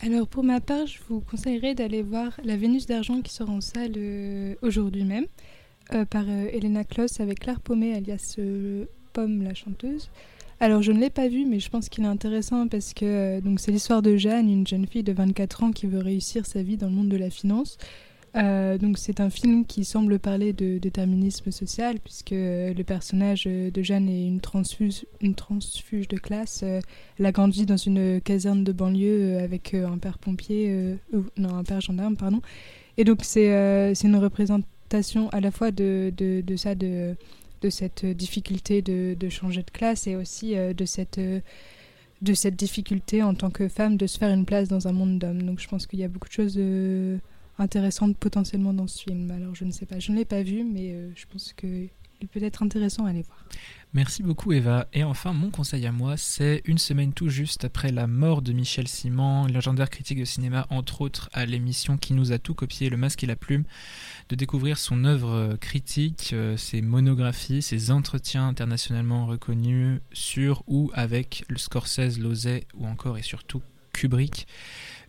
Alors 0.00 0.28
pour 0.28 0.44
ma 0.44 0.60
part, 0.60 0.86
je 0.86 0.98
vous 1.08 1.20
conseillerais 1.20 1.74
d'aller 1.74 2.02
voir 2.02 2.32
La 2.44 2.56
Vénus 2.56 2.86
d'argent 2.86 3.20
qui 3.20 3.32
sort 3.32 3.50
en 3.50 3.60
salle 3.60 3.94
euh, 3.96 4.54
aujourd'hui 4.62 5.02
même 5.02 5.26
euh, 5.92 6.04
par 6.04 6.24
euh, 6.28 6.48
Elena 6.52 6.84
Kloss 6.84 7.18
avec 7.18 7.40
Claire 7.40 7.60
Paumet 7.60 7.94
alias 7.94 8.38
Pomme 9.12 9.42
la 9.42 9.54
chanteuse. 9.54 10.08
Alors 10.60 10.82
je 10.82 10.92
ne 10.92 11.00
l'ai 11.00 11.10
pas 11.10 11.26
vu 11.26 11.46
mais 11.46 11.58
je 11.58 11.68
pense 11.68 11.88
qu'il 11.88 12.04
est 12.04 12.08
intéressant 12.08 12.68
parce 12.68 12.94
que 12.94 13.40
donc 13.40 13.58
c'est 13.58 13.72
l'histoire 13.72 14.02
de 14.02 14.16
Jeanne, 14.16 14.48
une 14.48 14.66
jeune 14.66 14.86
fille 14.86 15.02
de 15.02 15.12
24 15.12 15.64
ans 15.64 15.72
qui 15.72 15.86
veut 15.86 16.00
réussir 16.00 16.46
sa 16.46 16.62
vie 16.62 16.76
dans 16.76 16.86
le 16.86 16.94
monde 16.94 17.08
de 17.08 17.16
la 17.16 17.30
finance. 17.30 17.76
Euh, 18.38 18.78
donc 18.78 18.98
c'est 18.98 19.20
un 19.20 19.30
film 19.30 19.64
qui 19.64 19.84
semble 19.84 20.18
parler 20.18 20.52
de 20.52 20.78
déterminisme 20.78 21.50
social 21.50 21.98
puisque 21.98 22.30
le 22.30 22.82
personnage 22.82 23.44
de 23.44 23.82
Jeanne 23.82 24.08
est 24.08 24.26
une 24.26 24.40
transfuge, 24.40 25.06
une 25.20 25.34
transfuge 25.34 26.06
de 26.06 26.18
classe. 26.18 26.62
elle 26.62 27.26
a 27.26 27.32
grandi 27.32 27.66
dans 27.66 27.76
une 27.76 28.20
caserne 28.20 28.62
de 28.62 28.72
banlieue 28.72 29.36
euh, 29.38 29.44
avec 29.44 29.74
euh, 29.74 29.88
un 29.88 29.98
père 29.98 30.18
pompier, 30.18 30.96
non 31.36 31.56
un 31.56 31.64
père 31.64 31.80
gendarme 31.80 32.16
pardon. 32.16 32.40
Et 32.96 33.04
donc 33.04 33.20
c'est 33.22 33.48
une 34.04 34.16
représentation 34.16 35.28
à 35.30 35.40
la 35.40 35.50
fois 35.50 35.70
de, 35.70 36.12
de, 36.16 36.56
ça, 36.56 36.74
de, 36.74 37.16
de 37.62 37.70
cette 37.70 38.06
difficulté 38.06 38.82
de, 38.82 39.16
de, 39.18 39.28
changer 39.28 39.62
de 39.62 39.70
classe 39.70 40.06
et 40.06 40.16
aussi 40.16 40.54
de 40.54 40.84
cette 40.84 41.20
de 42.20 42.34
cette 42.34 42.56
difficulté 42.56 43.22
en 43.22 43.34
tant 43.34 43.50
que 43.50 43.68
femme 43.68 43.96
de 43.96 44.08
se 44.08 44.18
faire 44.18 44.30
une 44.30 44.44
place 44.44 44.66
dans 44.68 44.88
un 44.88 44.92
monde 44.92 45.18
d'hommes. 45.20 45.42
Donc 45.42 45.60
je 45.60 45.68
pense 45.68 45.86
qu'il 45.86 46.00
y 46.00 46.04
a 46.04 46.08
beaucoup 46.08 46.28
de 46.28 46.32
choses 46.32 46.58
intéressante 47.58 48.16
potentiellement 48.16 48.72
dans 48.72 48.86
ce 48.86 49.02
film. 49.02 49.30
Alors 49.30 49.54
je 49.54 49.64
ne 49.64 49.70
sais 49.70 49.86
pas, 49.86 49.98
je 49.98 50.12
ne 50.12 50.16
l'ai 50.16 50.24
pas 50.24 50.42
vu, 50.42 50.64
mais 50.64 50.92
euh, 50.92 51.10
je 51.14 51.26
pense 51.26 51.52
qu'il 51.52 51.90
peut 52.30 52.42
être 52.42 52.62
intéressant 52.62 53.06
à 53.06 53.10
aller 53.10 53.22
voir. 53.22 53.44
Merci 53.94 54.22
beaucoup 54.22 54.52
Eva. 54.52 54.86
Et 54.92 55.02
enfin, 55.02 55.32
mon 55.32 55.50
conseil 55.50 55.86
à 55.86 55.92
moi, 55.92 56.18
c'est 56.18 56.60
une 56.66 56.76
semaine 56.76 57.14
tout 57.14 57.30
juste 57.30 57.64
après 57.64 57.90
la 57.90 58.06
mort 58.06 58.42
de 58.42 58.52
Michel 58.52 58.86
Simon, 58.86 59.46
légendaire 59.46 59.88
critique 59.88 60.18
de 60.18 60.26
cinéma, 60.26 60.66
entre 60.68 61.00
autres 61.00 61.30
à 61.32 61.46
l'émission 61.46 61.96
qui 61.96 62.12
nous 62.12 62.32
a 62.32 62.38
tout 62.38 62.52
copié, 62.52 62.90
Le 62.90 62.98
Masque 62.98 63.24
et 63.24 63.26
la 63.26 63.36
Plume, 63.36 63.64
de 64.28 64.36
découvrir 64.36 64.76
son 64.76 65.04
œuvre 65.04 65.56
critique, 65.56 66.30
euh, 66.34 66.56
ses 66.58 66.82
monographies, 66.82 67.62
ses 67.62 67.90
entretiens 67.90 68.46
internationalement 68.46 69.26
reconnus 69.26 70.00
sur 70.12 70.62
ou 70.66 70.90
avec 70.92 71.44
le 71.48 71.56
Scorsese, 71.56 72.18
Lozet 72.18 72.66
ou 72.74 72.86
encore 72.86 73.16
et 73.16 73.22
surtout 73.22 73.62
Kubrick. 73.94 74.46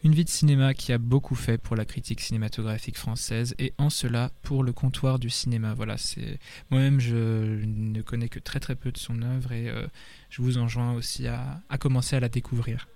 Une 0.03 0.13
vie 0.13 0.24
de 0.24 0.29
cinéma 0.29 0.74
qui 0.74 0.94
a 0.94 0.98
beaucoup 0.98 1.36
fait 1.36 1.58
pour 1.58 1.75
la 1.75 1.84
critique 1.84 2.22
cinématographique 2.22 2.98
française 2.98 3.53
et 3.60 3.74
en 3.77 3.89
cela 3.89 4.32
pour 4.44 4.63
le 4.63 4.72
comptoir 4.72 5.20
du 5.20 5.29
cinéma. 5.29 5.74
Voilà, 5.74 5.98
c'est 5.98 6.40
moi-même 6.70 7.01
je 7.01 7.66
ne 7.66 8.01
connais 8.01 8.29
que 8.29 8.40
très 8.40 8.62
très 8.62 8.75
peu 8.75 8.94
de 8.94 8.98
son 8.98 9.22
œuvre 9.22 9.51
et 9.51 9.68
euh, 9.68 9.85
je 10.29 10.42
vous 10.42 10.57
enjoins 10.57 10.94
aussi 10.94 11.27
à, 11.27 11.62
commencer 11.79 12.16
à 12.16 12.22
la 12.22 12.29
découvrir. 12.29 12.88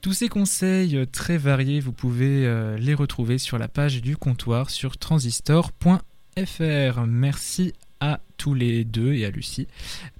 Tous 0.00 0.14
ces 0.14 0.28
conseils 0.28 1.06
très 1.12 1.38
variés, 1.38 1.78
vous 1.78 1.92
pouvez 1.92 2.44
euh, 2.44 2.76
les 2.76 2.94
retrouver 2.94 3.38
sur 3.38 3.56
la 3.56 3.68
page 3.68 4.02
du 4.02 4.16
comptoir 4.16 4.68
sur 4.68 4.98
transistor.fr. 4.98 7.06
Merci 7.06 7.72
à 8.00 8.20
tous 8.36 8.54
les 8.54 8.84
deux 8.84 9.14
et 9.14 9.24
à 9.24 9.30
Lucie 9.30 9.68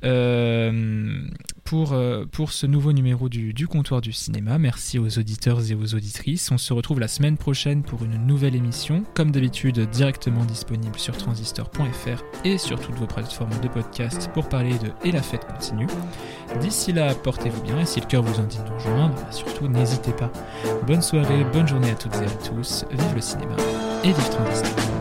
euh, 0.05 1.27
pour, 1.65 1.93
euh, 1.93 2.25
pour 2.31 2.53
ce 2.53 2.67
nouveau 2.67 2.93
numéro 2.93 3.29
du, 3.29 3.53
du, 3.53 3.67
comptoir 3.67 4.01
du 4.01 4.13
cinéma. 4.13 4.59
Merci 4.59 4.99
aux 4.99 5.19
auditeurs 5.19 5.71
et 5.71 5.75
aux 5.75 5.95
auditrices. 5.95 6.51
On 6.51 6.59
se 6.59 6.73
retrouve 6.73 7.01
la 7.01 7.09
semaine 7.09 7.37
prochaine 7.37 7.83
pour 7.83 8.05
une 8.05 8.27
nouvelle 8.27 8.55
émission, 8.55 9.05
comme 9.15 9.31
d'habitude 9.31 9.81
directement 9.91 10.45
disponible 10.45 10.99
sur 10.99 11.17
transistor.fr 11.17 12.23
et 12.45 12.59
sur 12.59 12.79
toutes 12.81 12.97
vos 12.97 13.07
plateformes 13.07 13.59
de 13.63 13.69
podcast 13.69 14.31
pour 14.35 14.49
parler 14.49 14.79
de 14.79 14.91
Et 15.05 15.13
la 15.13 15.23
fête 15.23 15.47
continue. 15.47 15.89
D'ici 16.61 16.93
là, 16.93 17.15
portez-vous 17.15 17.63
bien 17.63 17.81
et 17.81 17.87
si 17.87 18.01
le 18.01 18.07
cœur 18.07 18.23
vous 18.23 18.43
dit 18.47 18.59
de 18.59 18.69
nous 18.69 18.75
rejoindre, 18.77 19.15
bah, 19.15 19.33
surtout 19.33 19.69
n'hésitez 19.69 20.13
pas. 20.13 20.31
Bonne 20.87 21.03
soirée, 21.03 21.45
bonne 21.53 21.67
journée 21.67 21.91
à 21.91 21.95
toutes 21.95 22.15
et 22.15 22.27
à 22.27 22.49
tous. 22.49 22.85
Vive 22.91 23.15
le 23.15 23.21
cinéma 23.21 23.57
et 24.05 24.09
vive 24.09 24.31
Transistor. 24.31 24.94